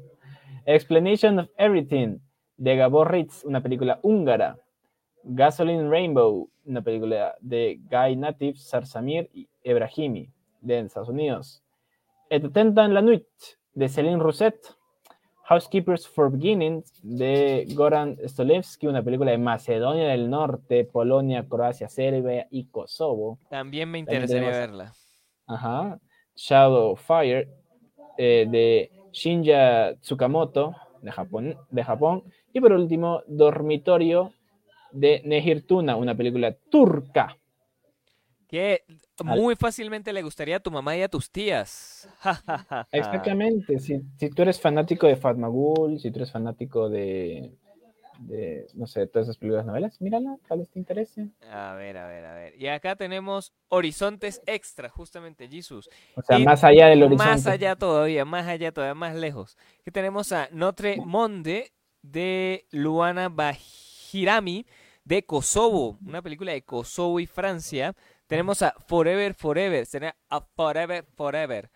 [0.75, 2.19] Explanation of Everything
[2.59, 4.59] de Gabor Ritz, una película húngara.
[5.25, 10.31] Gasoline Rainbow, una película de Guy Native, Sarsamir y Ebrahimi.
[10.61, 11.63] de Estados Unidos.
[12.31, 13.25] Et Attendant la Nuit
[13.75, 14.57] de Céline Rousset.
[15.49, 22.47] Housekeepers for Beginnings de Goran Stolevski, una película de Macedonia del Norte, Polonia, Croacia, Serbia
[22.51, 23.39] y Kosovo.
[23.49, 24.93] También me También interesaría tenemos- verla.
[25.47, 25.99] Ajá.
[26.35, 27.49] Shadow Fire
[28.19, 32.25] eh, de Shinya Tsukamoto de Japón, de Japón.
[32.53, 34.33] Y por último, Dormitorio
[34.93, 37.37] de Nehir Tuna, una película turca.
[38.49, 38.83] Que
[39.23, 42.09] muy fácilmente le gustaría a tu mamá y a tus tías.
[42.93, 43.79] Exactamente.
[43.79, 47.53] Si, si tú eres fanático de Fatmagul, si tú eres fanático de,
[48.19, 51.29] de, no sé, todas esas películas novelas, mírala, tal vez te interese.
[51.51, 52.61] A ver, a ver, a ver.
[52.61, 55.89] Y acá tenemos Horizontes Extra, justamente, Jesus.
[56.15, 57.31] O sea, Y más allá del horizonte.
[57.31, 59.57] Más allá todavía, más allá todavía, más lejos.
[59.85, 64.67] Que tenemos a Notre Monde de Luana Bahirami
[65.05, 67.95] de Kosovo, una película de Kosovo y Francia.
[68.27, 71.71] Tenemos a Forever Forever, será a Forever Forever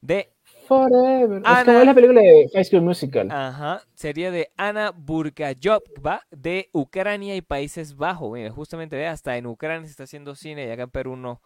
[0.00, 0.32] de
[0.70, 1.42] Forever.
[1.42, 3.28] Es Ana- como es la película de High School Musical.
[3.32, 8.32] Ajá, sería de Ana Burkayova de Ucrania y Países Bajos.
[8.32, 11.40] Mira, justamente ve, hasta en Ucrania se está haciendo cine y acá en Perú no.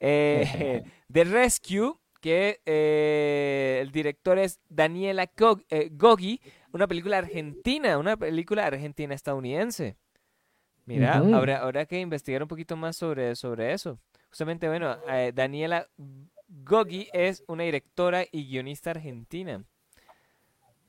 [0.00, 0.82] Eh,
[1.12, 6.40] The Rescue, que eh, el director es Daniela Gog- eh, Gogi,
[6.72, 9.96] una película argentina, una película argentina estadounidense.
[10.86, 13.98] Mira, habrá, habrá que investigar un poquito más sobre, sobre eso.
[14.30, 15.88] Justamente, bueno, eh, Daniela
[16.52, 19.64] Gogi es una directora y guionista argentina.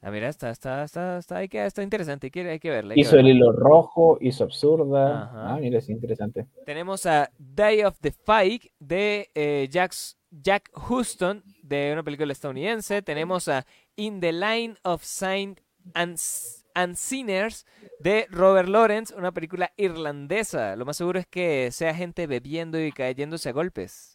[0.03, 2.93] Ah, mira, está, está, está, está, hay que- está interesante, hay que, hay que verla.
[2.93, 5.23] hay que Hizo el hilo rojo, hizo absurda.
[5.25, 5.53] Ajá.
[5.53, 6.47] Ah, mira, es interesante.
[6.65, 13.03] Tenemos a Day of the Fike de eh, Jax- Jack Houston, de una película estadounidense.
[13.03, 13.63] Tenemos a
[13.95, 15.59] In the Line of Saint
[15.93, 17.67] and Sinners
[17.99, 20.75] de Robert Lawrence, una película irlandesa.
[20.77, 24.13] Lo más seguro es que sea gente bebiendo y cayéndose a golpes.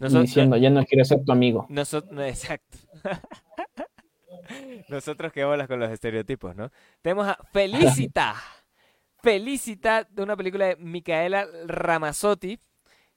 [0.00, 1.66] Nosotros, diciendo, ya no quiero ser tu amigo.
[1.68, 2.78] nosotros, exacto.
[4.88, 6.70] Nosotros que bolas con los estereotipos, ¿no?
[7.02, 8.34] Tenemos a Felicita.
[9.22, 12.58] Felicita, de una película de Micaela Ramazzotti,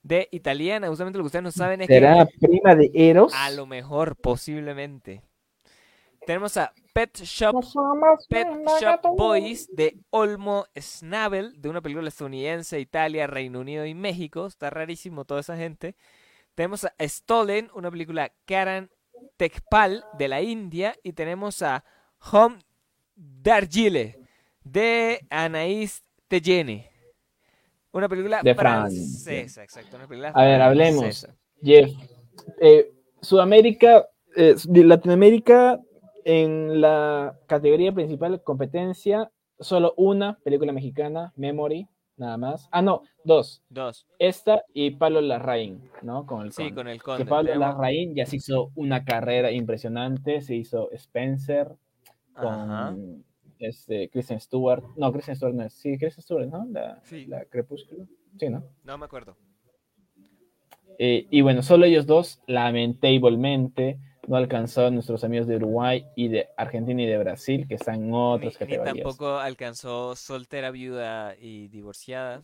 [0.02, 0.88] de italiana.
[0.88, 3.32] Justamente lo que ustedes no saben es que ¿Será prima de Eros?
[3.34, 5.22] a lo mejor, posiblemente.
[6.26, 7.64] Tenemos a Pet Shop
[8.28, 8.48] Pet
[8.80, 14.46] Shop Boys de Olmo Snabel, de una película estadounidense, Italia, Reino Unido y México.
[14.46, 15.96] Está rarísimo toda esa gente.
[16.54, 18.90] Tenemos a Stolen, una película Karan
[19.36, 20.94] Tekpal de la India.
[21.02, 21.84] Y tenemos a
[22.32, 22.58] Home
[23.16, 24.18] Dargile
[24.62, 26.90] de Anaïs Tejene.
[27.92, 29.00] Una película De Francia.
[29.00, 29.96] francesa, exacto.
[29.96, 31.26] Una película A ver, hablemos.
[31.62, 31.90] Jeff,
[32.60, 35.80] eh, Sudamérica, eh, Latinoamérica,
[36.24, 39.30] en la categoría principal competencia,
[39.60, 41.86] solo una película mexicana, Memory,
[42.16, 42.68] nada más.
[42.72, 43.62] Ah, no, dos.
[43.68, 44.06] Dos.
[44.18, 46.26] Esta y Pablo Larraín, ¿no?
[46.26, 46.74] Con el Sí, Conde.
[46.74, 47.24] con el Que conde.
[47.26, 51.76] Pablo Tenemos- Larraín ya se hizo una carrera impresionante, se hizo Spencer
[52.34, 52.96] con Ajá.
[53.58, 54.84] este, Kristen Stewart.
[54.96, 55.72] No, Kristen Stewart no es.
[55.74, 56.64] Sí, Kristen Stewart, ¿no?
[56.70, 57.26] La, Sí.
[57.26, 58.06] la Crepúsculo.
[58.38, 58.64] Sí, ¿no?
[58.84, 59.36] No me acuerdo.
[60.98, 66.28] Eh, y bueno, solo ellos dos, lamentablemente, no alcanzó a nuestros amigos de Uruguay y
[66.28, 68.94] de Argentina y de Brasil, que están en otras ni categorías.
[68.96, 72.42] tampoco alcanzó soltera, viuda y divorciada.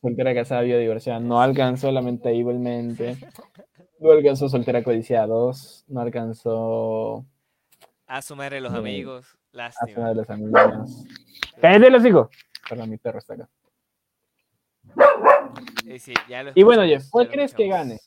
[0.00, 3.16] Soltera casada biodiversidad no alcanzó, lamentablemente.
[4.00, 7.24] No alcanzó soltera codiciada 2, no alcanzó
[8.08, 8.84] A su madre los Bien.
[8.84, 9.26] amigos.
[9.26, 10.08] a una Lástima.
[10.08, 11.04] de las amigas.
[11.60, 12.28] ¡Cállate los hijos!
[12.68, 13.48] Perdón, mi perro está acá.
[15.86, 18.00] Y, sí, ya lo Y bueno, Jeff, ¿cuál crees que gane?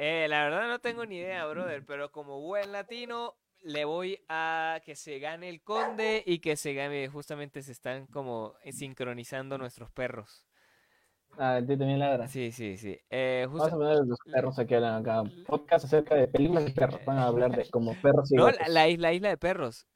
[0.00, 4.80] Eh, la verdad no tengo ni idea, brother, pero como buen latino le voy a
[4.84, 9.90] que se gane el conde y que se gane, justamente se están como sincronizando nuestros
[9.90, 10.46] perros.
[11.36, 12.28] Ah, tío también ladra.
[12.28, 12.96] Sí, sí, sí.
[13.10, 15.24] Eh, Vamos a justa- poner los perros aquí hablan acá.
[15.46, 17.04] Podcast acerca de películas de perros.
[17.04, 19.86] Van a hablar de como perros y No, la, la isla, la isla de perros.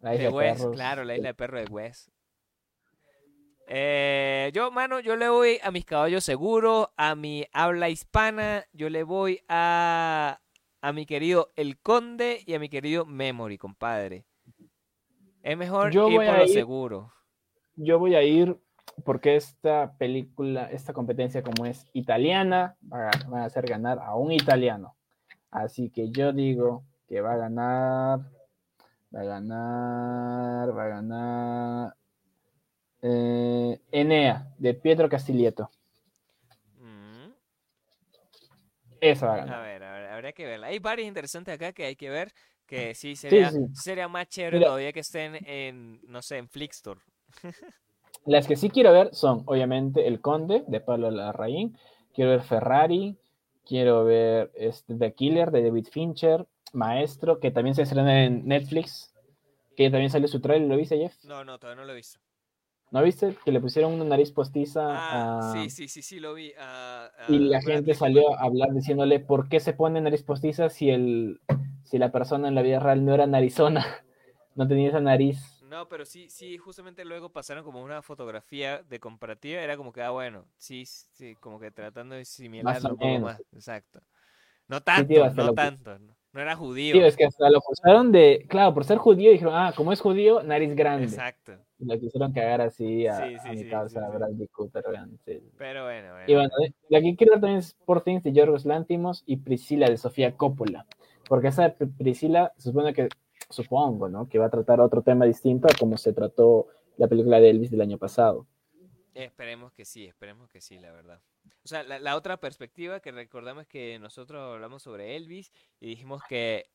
[0.00, 0.74] La De isla de Wes, perros.
[0.76, 2.10] claro, la isla de perro de Wes.
[3.68, 8.88] Eh, yo, mano, yo le voy a mis caballos seguros, a mi habla hispana, yo
[8.90, 10.40] le voy a,
[10.80, 14.24] a mi querido El Conde y a mi querido Memory, compadre.
[15.42, 17.12] Es mejor Yo ir voy por a lo ir- seguro.
[17.74, 18.56] Yo voy a ir
[19.04, 24.14] porque esta película, esta competencia como es italiana, va a, van a hacer ganar a
[24.14, 24.94] un italiano.
[25.50, 28.20] Así que yo digo que va a ganar,
[29.14, 31.96] va a ganar, va a ganar
[33.02, 35.70] eh, Enea de Pietro Castiglietto.
[36.80, 37.32] Mm,
[39.00, 39.60] Esa va a a ganar.
[39.60, 40.68] ver, a ver, habría que verla.
[40.68, 42.32] Hay varias interesantes acá que hay que ver,
[42.66, 43.66] que sí sería, sí.
[43.72, 44.62] sería más chévere Mira.
[44.62, 47.00] todavía que estén en, no sé, en Flickstore.
[48.26, 51.78] Las que sí quiero ver son, obviamente, El Conde de Pablo Larraín.
[52.14, 53.16] Quiero ver Ferrari.
[53.64, 59.12] Quiero ver este, The Killer de David Fincher, Maestro, que también se estrena en Netflix,
[59.76, 61.14] que también salió su trailer, ¿lo viste, Jeff?
[61.24, 62.18] No, no, todavía no lo he visto.
[62.90, 63.36] ¿No viste?
[63.44, 65.30] Que le pusieron una nariz postiza Ah, a...
[65.38, 66.52] sí, sí, sí, sí, lo vi.
[66.58, 70.70] a- a Y la gente salió a hablar diciéndole por qué se pone nariz postiza
[70.70, 71.40] si el
[71.84, 73.84] si la persona en la vida real no era narizona,
[74.54, 75.40] no tenía esa nariz.
[75.60, 80.02] No, pero sí, sí, justamente luego pasaron como una fotografía de comparativa, era como que,
[80.02, 83.20] ah, bueno, sí, sí, como que tratando de asimilarlo o un poco menos.
[83.20, 84.00] más, exacto.
[84.68, 86.94] No tanto, tío, no tanto, no, no era judío.
[86.94, 90.00] Sí, es que hasta lo acusaron de, claro, por ser judío, dijeron, ah, como es
[90.00, 91.06] judío, nariz grande.
[91.06, 94.10] Exacto, Y lo quisieron cagar así a, Sí, a sí, mi sí, causa, a.
[94.10, 94.84] Bradley Cooper,
[95.56, 96.24] pero bueno, bueno.
[96.26, 96.50] Y bueno,
[96.90, 100.86] la que quiero ver también es Things de Yorgos Lantimos y Priscila de Sofía Coppola.
[101.26, 103.08] Porque esa Priscila supone que,
[103.48, 104.28] supongo, ¿no?
[104.28, 106.68] Que va a tratar otro tema distinto a como se trató
[106.98, 108.46] la película de Elvis del año pasado.
[109.16, 111.22] Esperemos que sí, esperemos que sí, la verdad.
[111.64, 115.50] O sea, la, la otra perspectiva que recordamos que nosotros hablamos sobre Elvis
[115.80, 116.70] y dijimos que,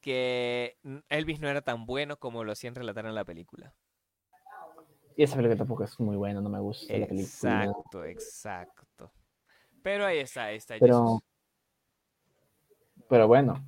[0.00, 0.78] que
[1.10, 3.74] Elvis no era tan bueno como lo hacían relatar en la película.
[5.14, 7.64] Y esa película tampoco es muy buena, no me gusta la película.
[7.64, 9.12] Exacto, exacto.
[9.82, 10.76] Pero ahí está, ahí está.
[10.78, 11.22] Pero, Jesus.
[13.10, 13.62] pero bueno,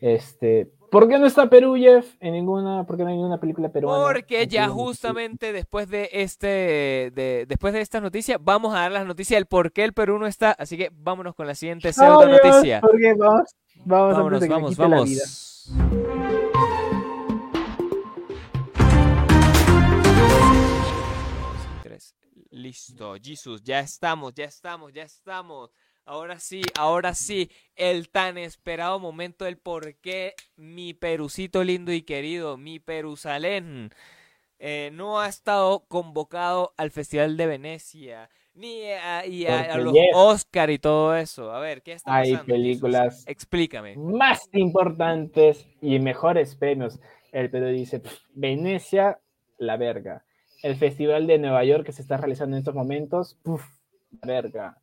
[0.00, 2.14] este, ¿por qué no está Perú, Jeff?
[2.20, 4.02] En ninguna, ¿por qué no hay ninguna película peruana?
[4.04, 6.46] Porque ya en- justamente después de este,
[7.14, 10.18] de, después de esta noticia, vamos a dar las noticias del por qué el Perú
[10.18, 10.52] no está.
[10.52, 12.80] Así que vámonos con la siguiente pseudo noticia.
[12.80, 13.14] ¿Por qué?
[13.14, 15.70] Vamos, vamos, Vámonos, vamos, vamos.
[22.52, 25.70] Listo, Jesus, ya estamos, ya estamos, ya estamos.
[26.10, 32.02] Ahora sí, ahora sí, el tan esperado momento del por qué mi Perucito lindo y
[32.02, 33.90] querido, mi Perusalén,
[34.58, 40.10] eh, no ha estado convocado al Festival de Venecia, ni a, y a- los yes.
[40.14, 41.52] Oscar y todo eso.
[41.52, 42.54] A ver, ¿qué está Hay pasando?
[42.54, 42.60] Jesus?
[42.60, 43.94] películas Explícame.
[43.94, 46.98] más importantes y mejores premios.
[47.30, 49.20] El Perú dice, "Pf, Venecia,
[49.58, 50.24] la verga.
[50.64, 53.64] El Festival de Nueva York que se está realizando en estos momentos, puf,
[54.20, 54.76] la verga.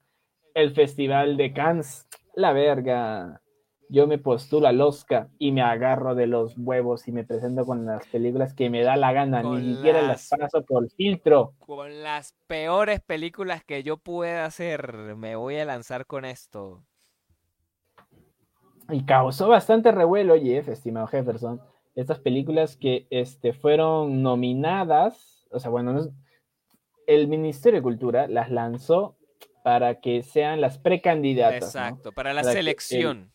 [0.57, 3.43] El Festival de Cannes, la verga.
[3.89, 7.85] Yo me postulo al Oscar y me agarro de los huevos y me presento con
[7.85, 9.43] las películas que me da la gana.
[9.43, 11.53] Con Ni siquiera las- las paso por filtro.
[11.59, 16.83] Con las peores películas que yo pueda hacer, me voy a lanzar con esto.
[18.89, 21.61] Y causó bastante revuelo, Jeff, estimado Jefferson,
[21.93, 26.09] estas películas que este, fueron nominadas, o sea, bueno,
[27.05, 29.16] el Ministerio de Cultura las lanzó
[29.67, 31.81] para que sean las precandidatas, ¿no?
[31.81, 33.33] Exacto, para la Para que el- selección.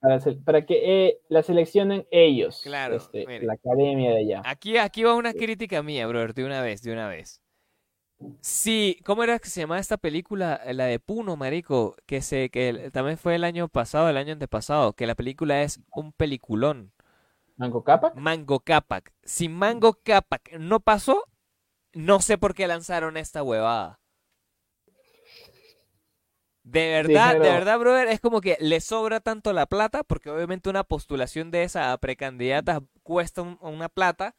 [0.00, 3.46] para, se- para que eh, la seleccionen ellos, Claro, este, mire.
[3.46, 4.42] la academia de allá.
[4.44, 7.40] Aquí, aquí va una crítica mía, brother, de una vez, de una vez.
[8.40, 10.60] Sí, ¿cómo era que se llamaba esta película?
[10.72, 14.94] La de Puno, marico, que se, que también fue el año pasado, el año antepasado,
[14.94, 16.92] que la película es un peliculón.
[17.56, 18.12] ¿Mango Capa?
[18.16, 19.12] Mango Capac.
[19.22, 21.22] Si Mango Capac no pasó,
[21.92, 23.99] no sé por qué lanzaron esta huevada.
[26.62, 30.68] De verdad, de verdad, brother, es como que le sobra tanto la plata, porque obviamente
[30.68, 34.34] una postulación de esa a precandidata cuesta un- una plata,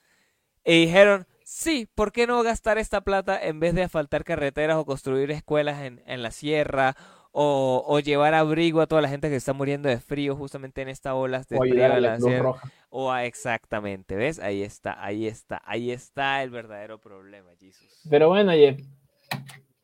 [0.66, 4.86] y dijeron, sí, ¿por qué no gastar esta plata en vez de asfaltar carreteras o
[4.86, 6.96] construir escuelas en, en la sierra?
[7.34, 10.90] O, o llevar abrigo a toda la gente que está muriendo de frío justamente en
[10.90, 12.52] esta olas de O frío a la sierra.
[12.52, 12.70] Roja.
[12.90, 14.38] O a- exactamente, ¿ves?
[14.40, 18.02] Ahí está, ahí está, ahí está el verdadero problema, Jesus.
[18.10, 18.82] Pero bueno, Jeff,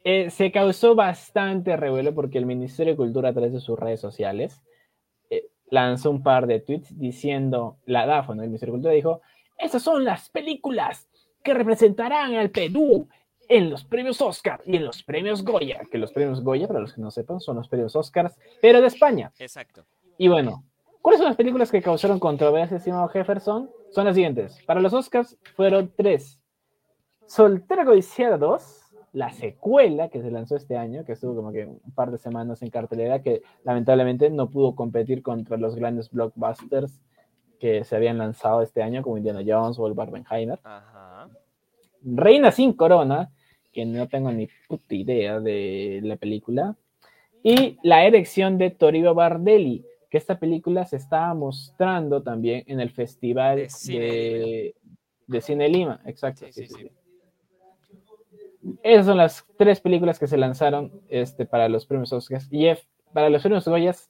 [0.10, 4.00] eh, se causó bastante revuelo porque el Ministerio de Cultura a través de sus redes
[4.00, 4.62] sociales
[5.30, 8.42] eh, lanzó un par de tweets diciendo, la DAFO, ¿no?
[8.42, 9.20] el Ministerio de Cultura dijo,
[9.58, 11.10] esas son las películas
[11.44, 13.10] que representarán al Perú
[13.50, 16.94] en los premios Oscar y en los premios Goya, que los premios Goya, para los
[16.94, 19.34] que no sepan, son los premios Oscars, pero de España.
[19.40, 19.84] Exacto.
[20.18, 20.64] Y bueno,
[21.02, 23.70] ¿cuáles son las películas que causaron controversia, estimado Jefferson?
[23.92, 24.58] Son las siguientes.
[24.66, 26.40] Para los Oscars fueron tres.
[27.26, 31.92] Soltera Codiciada 2, la secuela que se lanzó este año, que estuvo como que un
[31.96, 37.02] par de semanas en cartelera, que lamentablemente no pudo competir contra los grandes blockbusters
[37.60, 40.60] que se habían lanzado este año, como Indiana Jones o el Barbenheimer.
[40.64, 41.30] Ajá.
[42.04, 43.32] Reina sin corona,
[43.74, 46.76] que no tengo ni puta idea de la película.
[47.44, 52.90] Y La erección de Toribio Bardelli, que esta película se estaba mostrando también en el
[52.92, 54.76] Festival De Cine de,
[55.28, 56.02] de Cine Lima.
[56.06, 56.46] Exacto.
[56.52, 56.68] Sí.
[56.68, 56.92] sí.
[58.84, 62.48] Esas son las tres películas que se lanzaron este, para los premios Oscars.
[62.52, 64.10] Y F, para los premios Goyas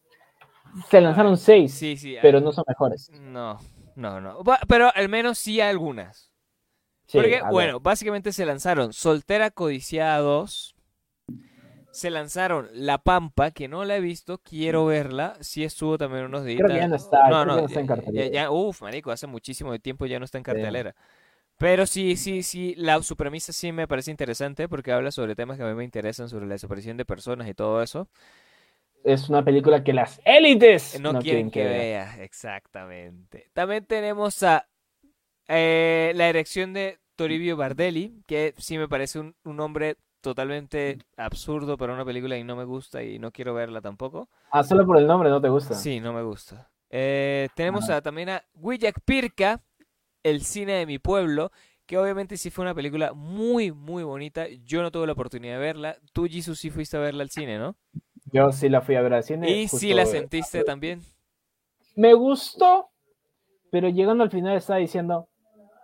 [0.89, 2.15] se lanzaron seis, Sí, sí.
[2.21, 3.09] pero ah, no son mejores.
[3.19, 3.57] No,
[3.95, 4.39] no, no.
[4.67, 6.31] Pero al menos sí algunas.
[7.07, 10.75] Sí, Porque, bueno, básicamente se lanzaron Soltera Codiciada 2,
[11.91, 15.35] se lanzaron La Pampa, que no la he visto, quiero verla.
[15.39, 16.57] Sí estuvo también unos días.
[16.59, 18.25] Creo que ya no está, No, no, ya no está en cartelera.
[18.25, 20.95] ya- ya- uf, marico, hace muchísimo tiempo ya no está en cartelera.
[21.57, 25.57] Pero sí, sí, sí, la, su premisa sí me parece interesante porque habla sobre temas
[25.57, 28.07] que a mí me interesan, sobre la desaparición de personas y todo eso.
[29.03, 31.89] Es una película que las élites No, quieren que vea.
[31.93, 33.49] vea, exactamente.
[33.53, 34.67] También tenemos a
[35.47, 41.77] eh, la erección de Toribio Bardelli, que sí me parece un, un nombre totalmente absurdo
[41.77, 44.29] para una película y no me gusta y no quiero verla tampoco.
[44.51, 45.87] Ah, solo por el nombre no te gusta.
[45.87, 46.71] Sí, no me gusta.
[46.89, 49.61] Eh, tenemos a, también a Willac Pirca,
[50.29, 51.51] El cine de mi pueblo,
[51.85, 54.47] que obviamente sí fue una película muy, muy bonita.
[54.65, 55.97] Yo no tuve la oportunidad de verla.
[56.11, 57.75] Tú, Jesus, sí fuiste a verla al cine, ¿no?
[58.31, 59.49] Yo sí la fui a ver al cine.
[59.49, 61.01] Y sí la sentiste también.
[61.95, 62.89] Me gustó,
[63.71, 65.29] pero llegando al final estaba diciendo,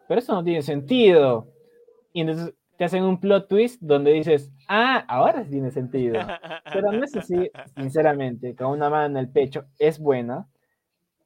[0.07, 1.47] pero eso no tiene sentido.
[2.11, 6.19] Y entonces te hacen un plot twist donde dices, ah, ahora tiene sentido.
[6.73, 10.47] Pero no es así, sinceramente, con una mano en el pecho, es buena,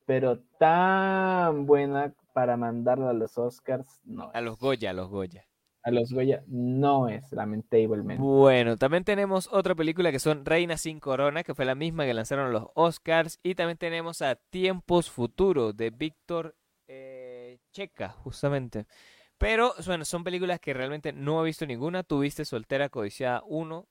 [0.06, 4.30] pero tan buena para mandarla a los Oscars, no.
[4.32, 5.48] A los Goya, a los Goya.
[5.82, 8.22] A los Goya, no es, lamentablemente.
[8.22, 12.14] Bueno, también tenemos otra película que son Reina sin Corona, que fue la misma que
[12.14, 13.40] lanzaron los Oscars.
[13.42, 16.56] Y también tenemos a Tiempos Futuro de Víctor
[16.88, 18.86] eh, Checa, justamente.
[19.40, 22.04] Pero, bueno, son películas que realmente no he visto ninguna.
[22.04, 23.88] Tú viste Soltera Codiciada 1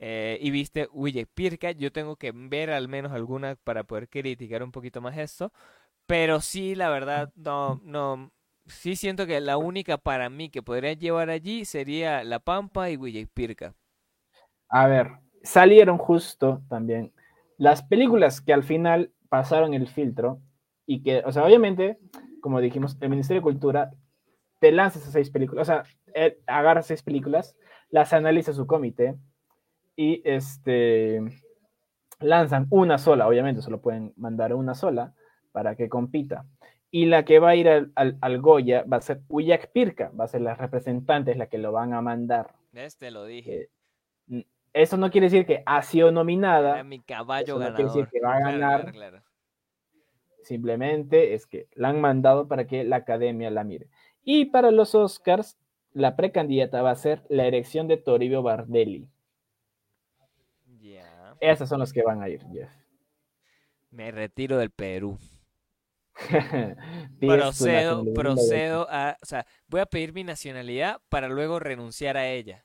[0.00, 1.70] eh, y viste Huille Pirca.
[1.70, 5.52] Yo tengo que ver al menos alguna para poder criticar un poquito más esto.
[6.06, 8.30] Pero sí, la verdad, no, no.
[8.66, 12.96] Sí siento que la única para mí que podría llevar allí sería La Pampa y
[12.96, 13.74] Huille Pirca.
[14.68, 17.12] A ver, salieron justo también
[17.58, 20.40] las películas que al final pasaron el filtro
[20.84, 21.98] y que, o sea, obviamente,
[22.40, 23.90] como dijimos, el Ministerio de Cultura
[24.60, 25.82] te lanza esas seis películas, o sea,
[26.14, 27.56] él agarra seis películas,
[27.90, 29.16] las analiza su comité
[29.96, 31.22] y este
[32.18, 35.14] lanzan una sola, obviamente, solo pueden mandar una sola
[35.56, 36.44] para que compita.
[36.90, 40.10] Y la que va a ir al, al, al Goya va a ser Uyak Pirka,
[40.10, 42.54] va a ser la representante, es la que lo van a mandar.
[42.72, 42.98] ¿Ves?
[42.98, 43.70] Te lo dije.
[44.30, 44.44] Eh,
[44.74, 48.06] eso no quiere decir que ha sido Era nominada, mi caballo eso no quiere decir
[48.08, 48.92] que va a ganar.
[48.92, 49.22] claro, claro.
[50.42, 53.88] simplemente es que la han mandado para que la academia la mire.
[54.22, 55.56] Y para los Oscars,
[55.94, 59.08] la precandidata va a ser la erección de Toribio Bardelli.
[60.82, 61.34] Ya.
[61.40, 62.70] Esas son los que van a ir, Jeff.
[63.90, 65.16] Me retiro del Perú.
[67.20, 72.64] Procedo, procedo a, o sea, voy a pedir mi nacionalidad para luego renunciar a ella.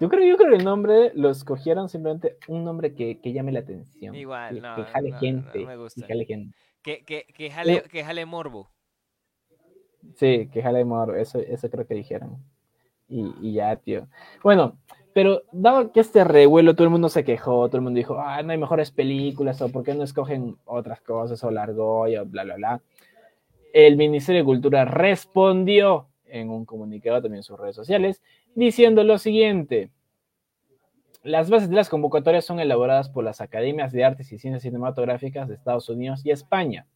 [0.00, 3.52] Yo creo, yo creo que el nombre lo escogieron simplemente un nombre que, que llame
[3.52, 4.14] la atención.
[4.14, 5.58] Igual, que, no, que jale no, gente.
[5.60, 6.56] no me que jale gente.
[6.82, 8.70] Que, que, que jale, que jale morbo.
[10.16, 12.44] Sí, que jale moro, eso, eso creo que dijeron.
[13.08, 14.08] Y, y ya, tío.
[14.42, 14.78] Bueno,
[15.14, 18.42] pero dado que este revuelo, todo el mundo se quejó, todo el mundo dijo, ah,
[18.42, 22.42] no hay mejores películas, o por qué no escogen otras cosas, o Largoya, o bla,
[22.42, 22.82] bla, bla.
[23.72, 28.22] El Ministerio de Cultura respondió en un comunicado también en sus redes sociales,
[28.56, 29.90] diciendo lo siguiente.
[31.22, 35.48] Las bases de las convocatorias son elaboradas por las Academias de Artes y Ciencias Cinematográficas
[35.48, 36.88] de Estados Unidos y España.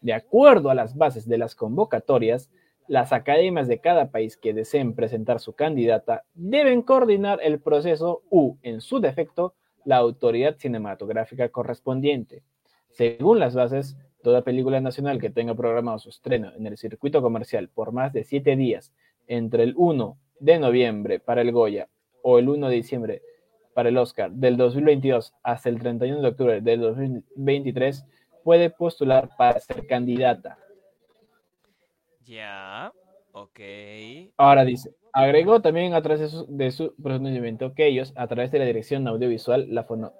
[0.00, 2.50] De acuerdo a las bases de las convocatorias,
[2.88, 8.56] las academias de cada país que deseen presentar su candidata deben coordinar el proceso u,
[8.62, 12.42] en su defecto, la autoridad cinematográfica correspondiente.
[12.90, 17.68] Según las bases, toda película nacional que tenga programado su estreno en el circuito comercial
[17.68, 18.92] por más de siete días
[19.26, 21.88] entre el 1 de noviembre para el Goya
[22.22, 23.22] o el 1 de diciembre
[23.74, 28.04] para el Oscar del 2022 hasta el 31 de octubre del 2023
[28.42, 30.58] puede postular para ser candidata.
[32.28, 32.92] Ya,
[33.32, 33.58] ok.
[34.36, 38.52] Ahora dice, agregó también a través de su, de su pronunciamiento que ellos, a través
[38.52, 40.12] de la dirección audiovisual la fono,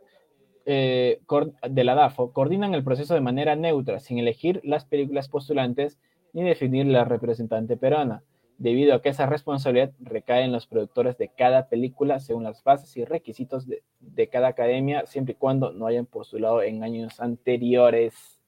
[0.65, 1.21] eh,
[1.69, 5.99] de la DAFO, coordinan el proceso de manera neutra, sin elegir las películas postulantes
[6.33, 8.23] ni definir la representante peruana,
[8.57, 12.97] debido a que esa responsabilidad recae en los productores de cada película según las bases
[12.97, 18.41] y requisitos de, de cada academia, siempre y cuando no hayan postulado en años anteriores.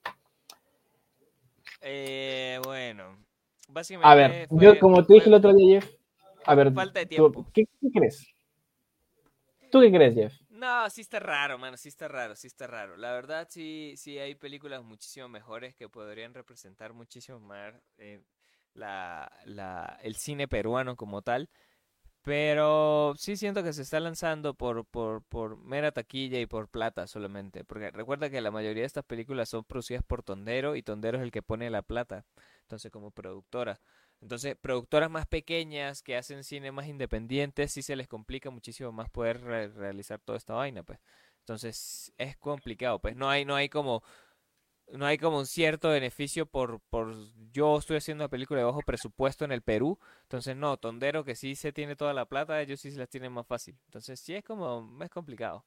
[1.82, 3.16] Eh, bueno,
[3.72, 5.90] básicamente A ver, yo como te dije el otro día, Jeff,
[6.46, 7.46] a ver, falta de tú- tiempo.
[7.54, 8.26] ¿qué, qué crees?
[9.70, 10.34] ¿Tú qué crees, Jeff?
[10.48, 12.96] No, sí está raro, mano, sí está raro, sí está raro.
[12.96, 18.20] La verdad, sí, sí hay películas muchísimo mejores que podrían representar muchísimo más eh,
[18.74, 21.48] la, la, el cine peruano como tal.
[22.22, 27.06] Pero sí siento que se está lanzando por, por, por mera taquilla y por plata
[27.06, 27.64] solamente.
[27.64, 31.24] Porque recuerda que la mayoría de estas películas son producidas por Tondero y Tondero es
[31.24, 32.26] el que pone la plata.
[32.62, 33.80] Entonces, como productora.
[34.20, 39.08] Entonces, productoras más pequeñas que hacen cine más independientes, sí se les complica muchísimo más
[39.10, 40.98] poder re- realizar toda esta vaina, pues.
[41.40, 43.16] Entonces, es complicado, pues.
[43.16, 44.02] No hay, no hay como,
[44.92, 47.14] no hay como un cierto beneficio por, por
[47.52, 49.98] yo estoy haciendo una película de bajo presupuesto en el Perú.
[50.22, 53.32] Entonces, no, Tondero que sí se tiene toda la plata, ellos sí se las tienen
[53.32, 53.76] más fácil.
[53.86, 55.64] Entonces, sí es como, es complicado.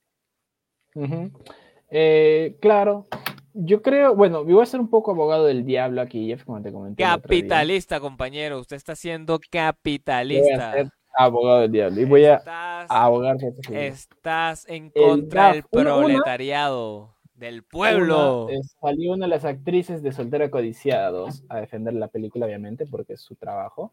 [1.90, 3.06] Eh, claro,
[3.54, 6.62] yo creo, bueno, yo voy a ser un poco abogado del diablo aquí, Jeff, como
[6.62, 7.04] te comenté.
[7.04, 8.60] Capitalista, compañero.
[8.60, 10.74] Usted está siendo Yo voy a capitalista.
[10.74, 15.64] ser abogado del diablo y voy a Estás, abogar por este estás en contra del
[15.72, 18.46] una- proletariado, del pueblo.
[18.48, 22.46] Una, eh, salió una de las actrices de Soltera Codiciada 2 a defender la película,
[22.46, 23.92] obviamente, porque es su trabajo.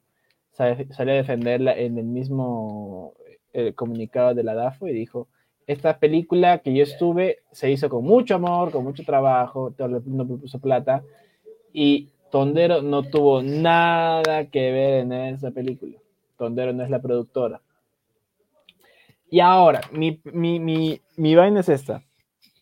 [0.53, 3.15] Sa- Salió a defenderla en el mismo
[3.53, 5.29] eh, comunicado de la DAFO y dijo,
[5.67, 10.03] esta película que yo estuve se hizo con mucho amor, con mucho trabajo, todo el
[10.03, 11.03] mundo puso plata
[11.73, 15.97] y Tondero no tuvo nada que ver en esa película.
[16.37, 17.61] Tondero no es la productora.
[19.31, 22.03] Y ahora, mi, mi, mi, mi vaina es esta.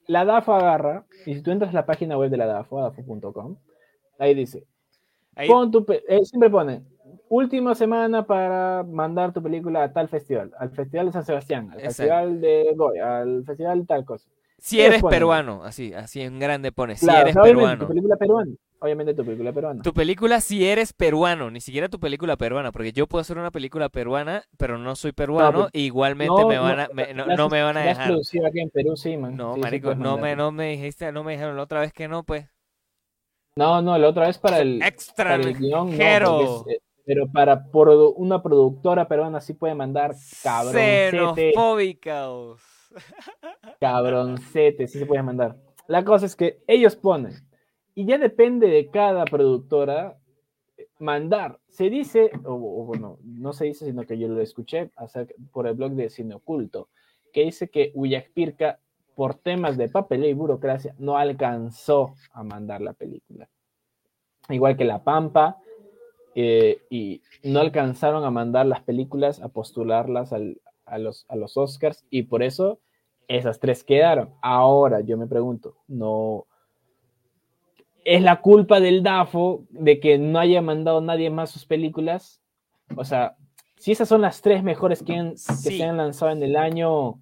[0.08, 3.56] La DAFO agarra, y si tú entras a la página web de la DAFO, dafo.com,
[4.18, 4.64] ahí dice,
[5.36, 6.82] Ahí- pon tu eh, siempre pone,
[7.28, 11.78] última semana para mandar tu película a tal festival, al Festival de San Sebastián, al
[11.80, 11.88] Exacto.
[11.96, 14.28] Festival de Goya, al Festival tal cosa.
[14.58, 15.16] si eres ponen.
[15.18, 17.82] peruano, así, así en grande pone, si Claro, eres peruano.
[17.84, 18.52] Tu película peruana.
[18.80, 19.82] Obviamente tu película peruana.
[19.82, 23.50] Tu película si eres peruano, ni siquiera tu película peruana, porque yo puedo hacer una
[23.50, 27.62] película peruana, pero no soy peruano, e igualmente me van a, me- no, no me
[27.62, 28.12] van a dejar.
[28.46, 29.36] aquí en Perú, sí, man.
[29.36, 31.80] No, Sí, sí marico, puedes no me, no me dijiste, no me dijeron la otra
[31.80, 32.46] vez que no, pues.
[33.56, 34.84] No, no, la otra vez para el,
[35.16, 40.14] para el guion, no, es, eh, pero para produ- una productora peruana sí puede mandar
[40.14, 42.62] Xenofóbicos.
[43.80, 45.56] cabroncete, sí se puede mandar.
[45.88, 47.32] La cosa es que ellos ponen,
[47.98, 50.16] y ya depende de cada productora
[50.76, 51.58] eh, mandar.
[51.68, 54.92] Se dice, o, bueno, no se dice, sino que yo lo escuché
[55.50, 56.90] por el blog de Cine Oculto,
[57.32, 58.78] que dice que Uyakpirka,
[59.16, 63.48] por temas de papeleo y burocracia, no alcanzó a mandar la película.
[64.48, 65.56] Igual que La Pampa,
[66.36, 71.56] eh, y no alcanzaron a mandar las películas, a postularlas al- a, los, a los
[71.56, 72.78] Oscars, y por eso
[73.26, 74.30] esas tres quedaron.
[74.40, 76.46] Ahora yo me pregunto, no
[78.04, 82.40] es la culpa del DAFO de que no haya mandado nadie más sus películas.
[82.96, 83.36] O sea,
[83.76, 85.76] si esas son las tres mejores que, han- que Sí.
[85.78, 87.20] se han lanzado en el año,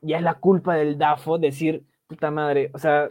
[0.00, 3.08] ya es la culpa del DAFO decir, puta madre, o sea,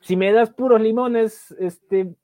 [0.00, 2.14] si me das puros limones, este,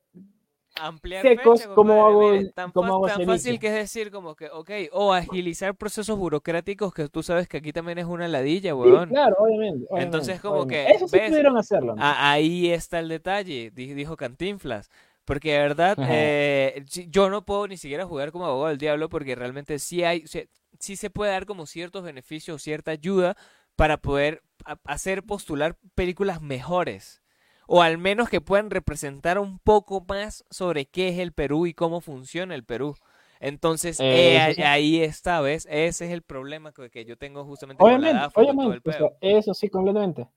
[0.76, 4.50] Ampliar secos, fecha, ¿cómo hago- tan, cómo hago tan fácil que es decir como que,
[4.50, 8.76] ok, o agilizar procesos burocráticos que tú sabes que aquí también es una ladilla, sí,
[8.80, 9.08] weón.
[9.08, 9.86] claro, obviamente.
[9.88, 10.90] obviamente, Entonces, como obviamente.
[10.90, 11.30] que, Eso sí ¿ves?
[11.30, 11.94] pudieron hacerlo.
[11.98, 14.90] ahí está el detalle, di- dijo Cantinflas.
[15.24, 19.34] Porque de verdad, eh, yo no puedo ni siquiera jugar como abogado del diablo porque
[19.34, 20.48] realmente sí hay, sí,
[20.78, 23.34] sí se puede dar como ciertos beneficios, cierta ayuda
[23.74, 24.42] para poder
[24.84, 27.22] hacer postular películas mejores.
[27.66, 31.74] O al menos que puedan representar un poco más sobre qué es el Perú y
[31.74, 32.94] cómo funciona el Perú.
[33.40, 34.62] Entonces, Eh, eh, eso ahí- sí.
[34.62, 35.66] ahí está, ¿ves?
[35.70, 38.72] Ese es el problema que, que yo tengo justamente con la Obviamente, DAFO, con todo
[38.72, 39.08] el obviamente, o pedo.
[39.20, 40.28] sea, eso sí, completamente.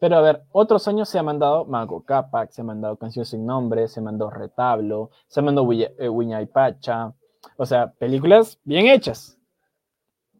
[0.00, 3.44] Pero a ver, otros años se ha mandado Mago Capac, se ha mandado Canción sin
[3.44, 7.12] Nombre, se mandó Retablo, se mandó eh, Huiñaypacha.
[7.56, 9.38] O sea, películas bien hechas.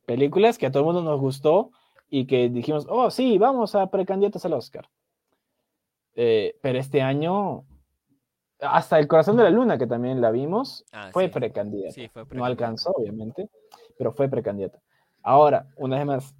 [0.06, 1.70] Películas que a todo el mundo nos gustó
[2.10, 4.88] y que dijimos, oh, sí, vamos a precandidatos al Oscar.
[6.14, 7.64] Eh, pero este año,
[8.60, 11.30] hasta El Corazón de la Luna, que también la vimos, Ah, fue sí.
[11.32, 11.92] precandidata.
[11.92, 12.46] Sí, fue No precandidata.
[12.46, 13.48] alcanzó, obviamente,
[13.98, 14.80] pero fue precandidata.
[15.22, 16.34] Ahora, una vez más,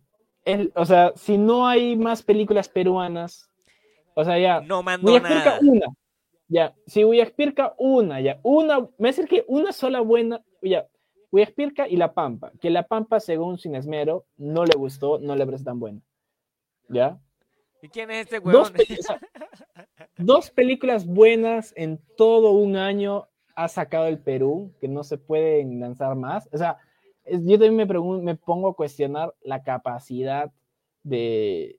[0.45, 3.51] el, o sea, si no hay más películas peruanas,
[4.15, 5.59] o sea, ya, No mandó nada.
[5.61, 5.87] una,
[6.49, 10.87] ya, si Huillaspirca una, ya, una, me va a decir que una sola buena, ya,
[11.33, 15.45] Huillaspirca y La Pampa, que La Pampa, según Sin Esmero, no le gustó, no le
[15.47, 16.01] parece tan buena,
[16.89, 17.19] ¿ya?
[17.85, 18.73] ¿Y quién es este Dos, huevón?
[18.73, 18.99] pe-
[20.17, 25.81] dos películas buenas en todo un año ha sacado el Perú, que no se pueden
[25.81, 26.49] lanzar más.
[26.51, 26.79] O sea,
[27.27, 27.77] yo también
[28.25, 30.51] me, pongo a cuestionar la capacidad
[31.03, 31.79] de,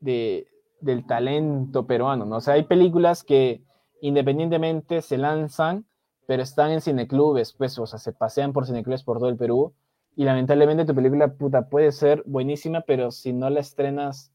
[0.00, 0.46] de-
[0.82, 2.36] del talento peruano, ¿no?
[2.36, 3.62] O sea, hay películas que
[4.02, 5.86] independientemente se lanzan,
[6.26, 9.72] pero están en cineclubes, pues, o sea, se pasean por cineclubes por todo el Perú,
[10.14, 14.30] y lamentablemente tu película, puta, puede ser buenísima, pero si no la estrenas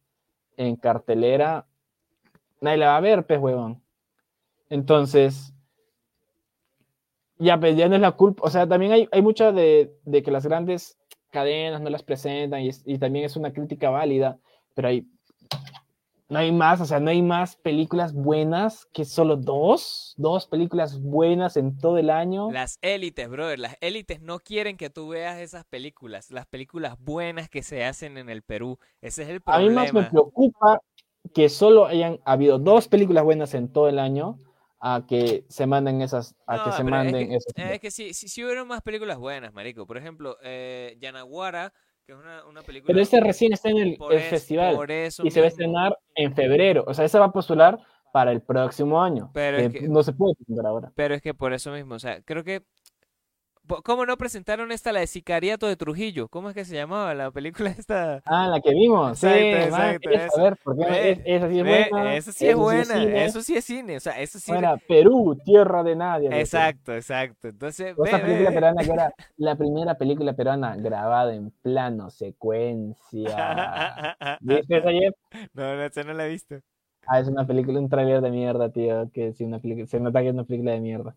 [0.58, 1.68] en cartelera,
[2.62, 3.82] nadie la va a ver, pues, huevón.
[4.70, 5.54] Entonces,
[7.38, 8.44] ya, pues, ya no es la culpa.
[8.46, 10.98] O sea, también hay, hay mucha de, de que las grandes
[11.30, 14.40] cadenas no las presentan y, y también es una crítica válida,
[14.76, 15.08] pero hay
[16.34, 21.00] no hay más, o sea, no hay más películas buenas que solo dos, dos películas
[21.00, 22.52] buenas en todo el año.
[22.52, 27.50] Las élites, brother, las élites no quieren que tú veas esas películas, las películas buenas
[27.50, 28.78] que se hacen en el Perú.
[29.02, 29.84] Ese es el A mí problema.
[29.84, 30.82] más me preocupa
[31.34, 34.38] que solo hayan habido dos películas buenas en todo el año
[34.80, 37.54] a que se manden esas, a No, que se pero es manden que- esas.
[37.56, 39.88] Es que sí, sí, sí hubieron más películas buenas, marico.
[39.88, 41.72] Por ejemplo, eh, Yanaguara,
[42.06, 42.88] que es una, una película...
[42.88, 45.50] Pero este recién está en el, el es- festival por eso y se va a
[45.50, 46.84] estrenar en febrero.
[46.88, 47.80] O sea, ese va a postular
[48.12, 49.32] para el próximo año.
[49.34, 50.36] Pero es que no se puede
[50.66, 50.92] ahora.
[50.96, 52.64] Pero es que por eso mismo, o sea, creo que...
[53.84, 56.28] ¿Cómo no presentaron esta, la de Sicariato de Trujillo?
[56.28, 58.22] ¿Cómo es que se llamaba la película esta?
[58.26, 59.18] Ah, la que vimos.
[59.18, 62.16] sí, Exacto, exacto, porque esa sí es buena.
[62.16, 64.52] eso sí es buena, eso sí es cine, o sea, eso sí...
[64.52, 66.40] Era Perú, tierra de nadie.
[66.40, 67.48] Exacto, exacto.
[67.48, 72.98] Entonces, Esa película peruana que era la primera película peruana grabada en plano secuencia.
[74.42, 75.16] ¿Viste esa, Jeff?
[75.54, 76.60] no, no, esa no la he visto.
[77.06, 79.10] Ah, es una película, un tráiler de mierda, tío.
[79.12, 81.16] Que sí, una película, se nota que es una película de mierda.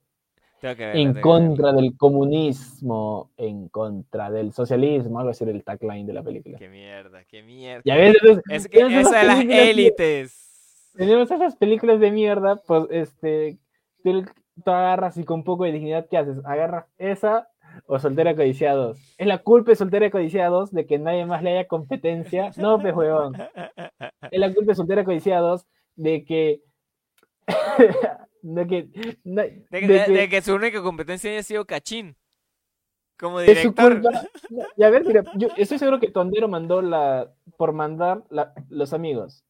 [0.60, 5.44] Tengo que verla, En tengo que contra del comunismo, en contra del socialismo, algo así
[5.44, 6.58] era el tagline de la película.
[6.58, 7.82] Qué mierda, qué mierda.
[7.84, 10.92] Ya ves, entonces, Es que esa de las élites.
[10.96, 13.58] Tenemos esas películas de mierda, pues este,
[14.02, 14.24] tú,
[14.64, 16.38] tú agarras y con poco de dignidad, ¿qué haces?
[16.44, 17.48] Agarras esa
[17.86, 19.14] o Soltera Codiciada 2.
[19.18, 22.50] Es la culpa de Soltera Codiciada 2 de que nadie más le haya competencia.
[22.56, 23.34] No, pe huevón.
[24.30, 25.66] Es la culpa de Soltera Codiciada 2
[25.96, 26.60] de que...
[28.54, 28.82] de que...
[29.24, 32.16] De, de que- de- su única competencia haya sido Cachín.
[33.18, 34.02] Como director.
[34.76, 37.32] Y a ver, mira, yo estoy seguro que Tondero mandó la...
[37.56, 39.44] por mandar la- los amigos.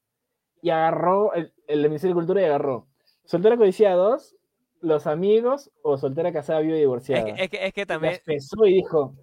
[0.63, 2.87] Y agarró el, el Ministerio de Cultura y agarró.
[3.25, 4.37] Soltera Codiciada 2,
[4.83, 7.25] los amigos o Soltera Casada Viva y Es Divorciada.
[7.35, 8.21] que, es que, es que también.
[8.25, 9.15] pesó y dijo,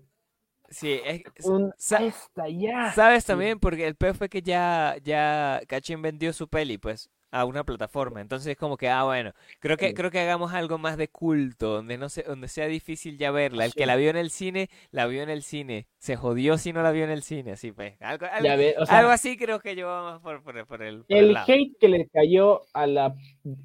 [0.69, 2.91] Sí, es, un, sa- "Ahí está ya.
[2.93, 7.45] sabes también porque el peor fue que ya, ya Cachín vendió su peli, pues, a
[7.45, 8.21] una plataforma.
[8.21, 9.93] Entonces es como que, ah, bueno, creo que, Sí.
[9.93, 13.65] creo que hagamos algo más de culto, donde no se, donde sea difícil ya verla.
[13.65, 13.77] El Sí.
[13.79, 15.87] que la vio en el cine, la vio en el cine.
[15.97, 17.95] Se jodió si no la vio en el cine, así pues.
[18.01, 20.53] Algo, algo, Ya ve, o sea, algo así creo que yo va más por, por,
[20.67, 21.45] por el, por el el lado.
[21.51, 23.15] hate que le cayó a la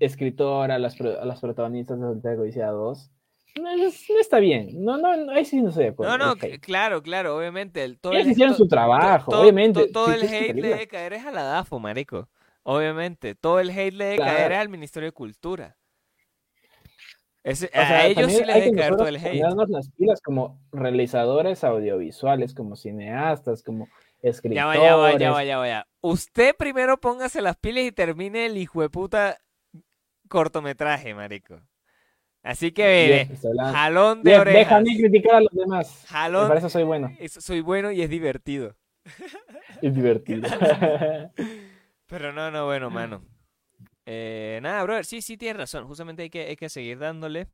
[0.01, 3.11] escritora, a las, a las protagonistas de Soltera Codiciada 2,
[3.61, 4.69] no, no está bien.
[4.85, 6.16] No, no, no, ahí sí no estoy de acuerdo.
[6.16, 7.82] No, no, claro, claro, obviamente.
[7.82, 9.86] El, todo Ellos el, hicieron su trabajo, to- obviamente.
[9.86, 12.28] to- todo el hate le debe caer es a la DAFO, marico.
[12.62, 13.35] Obviamente.
[13.35, 14.36] Todo el hate le debe Claro.
[14.36, 15.76] caer al Ministerio de Cultura.
[17.44, 19.40] Ese- O sea, a ellos sí les debe caer todo el hate.
[19.40, 24.66] ponernos las pilas como realizadores audiovisuales, como cineastas, como Ya escritores.
[24.66, 25.86] va, ya va, ya va, ya va, ya.
[26.01, 29.39] Usted primero póngase las pilas y termine el hijo de puta
[30.28, 31.60] cortometraje, marico.
[32.43, 33.72] Así que, hablando.
[33.72, 34.60] jalón de Jeff, orejas.
[34.85, 36.05] déjame criticar a los demás.
[36.09, 36.48] Jalón.
[36.48, 37.10] Para eso soy bueno.
[37.18, 38.76] Es- soy bueno y es divertido.
[39.82, 40.43] Es divertido.
[42.09, 43.24] Pero no, no, bueno, mano.
[44.10, 45.86] Eh, nada, brother, sí, sí tienes razón.
[45.86, 47.48] Justamente hay que, hay que seguir dándole.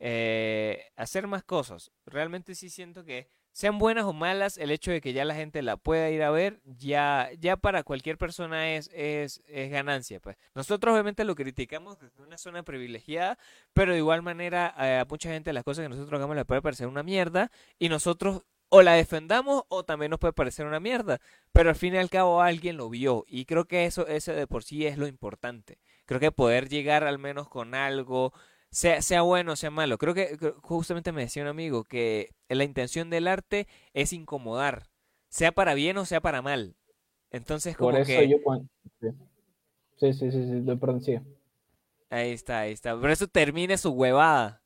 [0.00, 1.92] eh, hacer más cosas.
[2.06, 5.62] Realmente sí siento que sean buenas o malas, el hecho de que ya la gente
[5.62, 10.20] la pueda ir a ver, ya, ya para cualquier persona es, es, es ganancia.
[10.20, 10.36] Pues.
[10.54, 13.38] Nosotros obviamente lo criticamos desde una zona privilegiada,
[13.74, 16.62] pero de igual manera eh, a mucha gente las cosas que nosotros hagamos les puede
[16.62, 21.20] parecer una mierda y nosotros o la defendamos o también nos puede parecer una mierda.
[21.52, 24.46] Pero al fin y al cabo alguien lo vio y creo que eso, eso de
[24.46, 25.78] por sí es lo importante.
[26.04, 28.32] Creo que poder llegar al menos con algo,
[28.70, 29.98] sea, sea bueno o sea malo.
[29.98, 34.88] Creo que justamente me decía un amigo que la intención del arte es incomodar,
[35.28, 36.76] sea para bien o sea para mal.
[37.30, 38.68] Entonces como Por eso que yo cuando...
[39.98, 41.18] Sí, sí, sí, sí, de pronto sí.
[42.10, 42.98] ahí está, ahí está.
[42.98, 44.62] Por eso termine su huevada.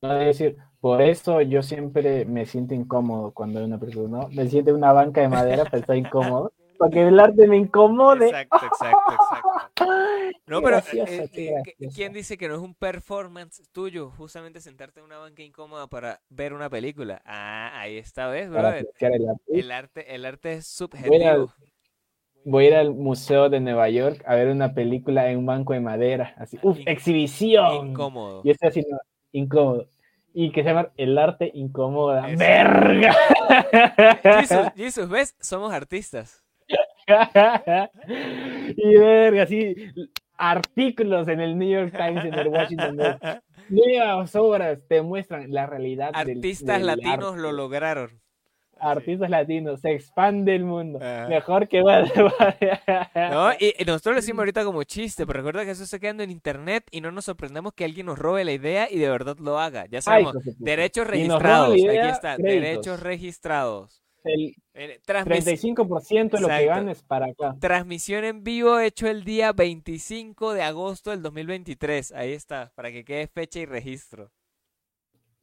[0.00, 4.28] No, es decir, por eso yo siempre me siento incómodo cuando veo una persona, ¿no?
[4.28, 6.52] Me siento en una banca de madera, pero estoy incómodo.
[6.76, 8.26] Porque el arte me incomode.
[8.26, 9.48] Exacto, exacto, exacto.
[10.46, 11.96] No, Qué pero gracioso, eh, eh, ¿qui- gracioso.
[11.96, 16.20] ¿quién dice que no es un performance tuyo justamente sentarte en una banca incómoda para
[16.28, 17.22] ver una película?
[17.24, 18.88] Ah, ahí está, ¿ves, Para brother?
[19.00, 19.58] el arte.
[19.58, 21.50] El arte, el arte es subjetivo.
[22.44, 25.72] voy a ir al Museo de Nueva York a ver una película en un banco
[25.72, 26.34] de madera.
[26.36, 27.88] Así, ¡Exhibición!
[27.88, 28.42] Incómodo.
[28.44, 28.98] Y estoy haciendo
[29.32, 29.86] incómodo.
[30.36, 32.28] Y que se llama El arte incomoda.
[32.28, 32.38] Eso.
[32.38, 33.14] ¡Verga!
[34.22, 35.36] Jesus, Jesus, ¿ves?
[35.40, 36.44] Somos artistas.
[38.76, 39.74] y verga, así,
[40.36, 43.24] artículos en el New York Times, en el Washington Post.
[43.68, 47.40] Nuevas obras te muestran la realidad del- Artistas del latinos arte.
[47.42, 48.20] lo lograron.
[48.80, 50.98] Artistas latinos, se expande el mundo.
[51.02, 51.28] Ajá.
[51.28, 51.80] Mejor que.
[53.30, 53.52] ¿No?
[53.58, 56.30] Y, y nosotros lo decimos ahorita como chiste, pero recuerda que eso está quedando en
[56.30, 59.58] internet y no nos sorprendemos que alguien nos robe la idea y de verdad lo
[59.58, 59.86] haga.
[59.86, 61.76] Ya sabemos, derechos registrados.
[61.76, 62.62] idea, Aquí está, créditos.
[62.62, 64.00] derechos registrados.
[64.24, 66.66] el Eh, transmis- 35% de lo que Exacto.
[66.80, 67.54] ganes para acá.
[67.60, 72.10] Transmisión en vivo hecho el día 25 de agosto del 2023.
[72.12, 74.30] Ahí está, para que quede fecha y registro.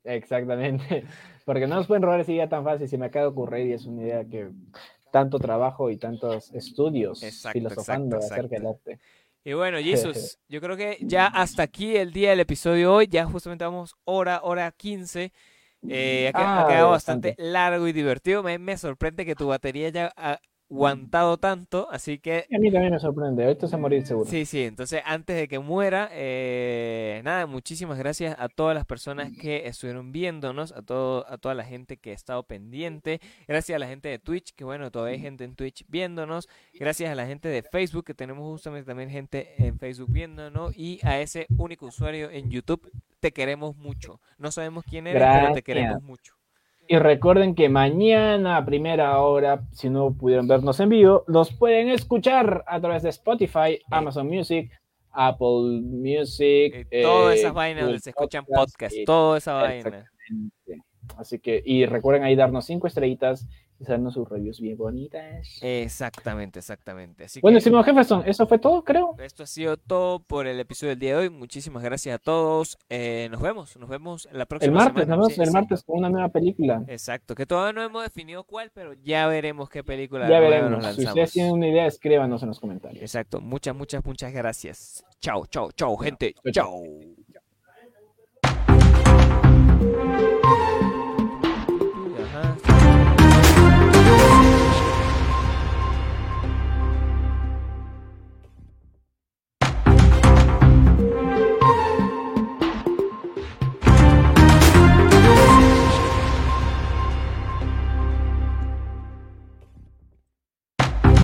[0.04, 1.04] Exactamente.
[1.46, 2.88] Porque no nos pueden robar esa idea tan fácil.
[2.88, 4.50] Si me acaba de ocurrir y es una idea que
[5.12, 9.00] tanto trabajo y tantos estudios Exacto, filosofando exacto, acerca del arte.
[9.44, 13.26] Y bueno, Jesus, yo creo que ya hasta aquí el día del episodio hoy, ya
[13.26, 15.32] justamente vamos hora, hora 15.
[15.90, 17.30] Eh, ha, Ah, quedado bastante.
[17.30, 18.44] bastante largo y divertido.
[18.44, 20.14] Me, me sorprende que tu batería haya
[20.72, 23.44] aguantado tanto, así que a mí también me sorprende.
[23.44, 24.30] Ahorita se va a morir seguro.
[24.30, 29.32] Sí, sí, entonces antes de que muera, eh, nada, muchísimas gracias a todas las personas
[29.38, 33.80] que estuvieron viéndonos, a todo, a toda la gente que ha estado pendiente, gracias a
[33.80, 37.28] la gente de Twitch, que bueno, todavía hay gente en Twitch viéndonos, gracias a la
[37.28, 41.88] gente de Facebook, que tenemos justamente también gente en Facebook viéndonos, y a ese único
[41.88, 42.90] usuario en YouTube,
[43.20, 44.20] te queremos mucho.
[44.38, 46.41] No sabemos quién eres, pero te queremos mucho.
[46.92, 51.88] Y recuerden que mañana a primera hora, si no pudieron vernos en vivo, los pueden
[51.88, 54.70] escuchar a través de Spotify, Amazon Music,
[55.12, 56.86] Apple Music.
[56.92, 60.06] Eh, todas eh, esas vainas donde se escuchan Podcast, podcasts, toda esa vaina.
[61.18, 63.48] Así que, y recuerden ahí darnos cinco estrellitas
[63.80, 65.60] y hacernos sus reviews bien bonitas.
[65.62, 67.26] Exactamente, exactamente.
[67.26, 69.16] Así bueno, que- estimado Jefferson, eso fue todo, creo.
[69.24, 71.30] Esto ha sido todo por el episodio del día de hoy.
[71.30, 72.78] Muchísimas gracias a todos.
[72.90, 75.16] Eh, nos vemos, nos vemos la próxima El martes, semana.
[75.16, 75.54] nos vemos Sí, el sí.
[75.54, 76.84] martes con una nueva película.
[76.88, 80.72] Exacto, que todavía no hemos definido cuál, pero ya veremos qué película Ya veremos.
[80.84, 83.02] nos Si ustedes tienen una idea, escríbanos en los comentarios.
[83.02, 85.04] Exacto, muchas, muchas, muchas gracias.
[85.20, 86.36] Chao, chao, chao, gente.
[86.52, 86.84] chao.
[87.32, 87.42] Chao.
[92.34, 92.71] Ajá.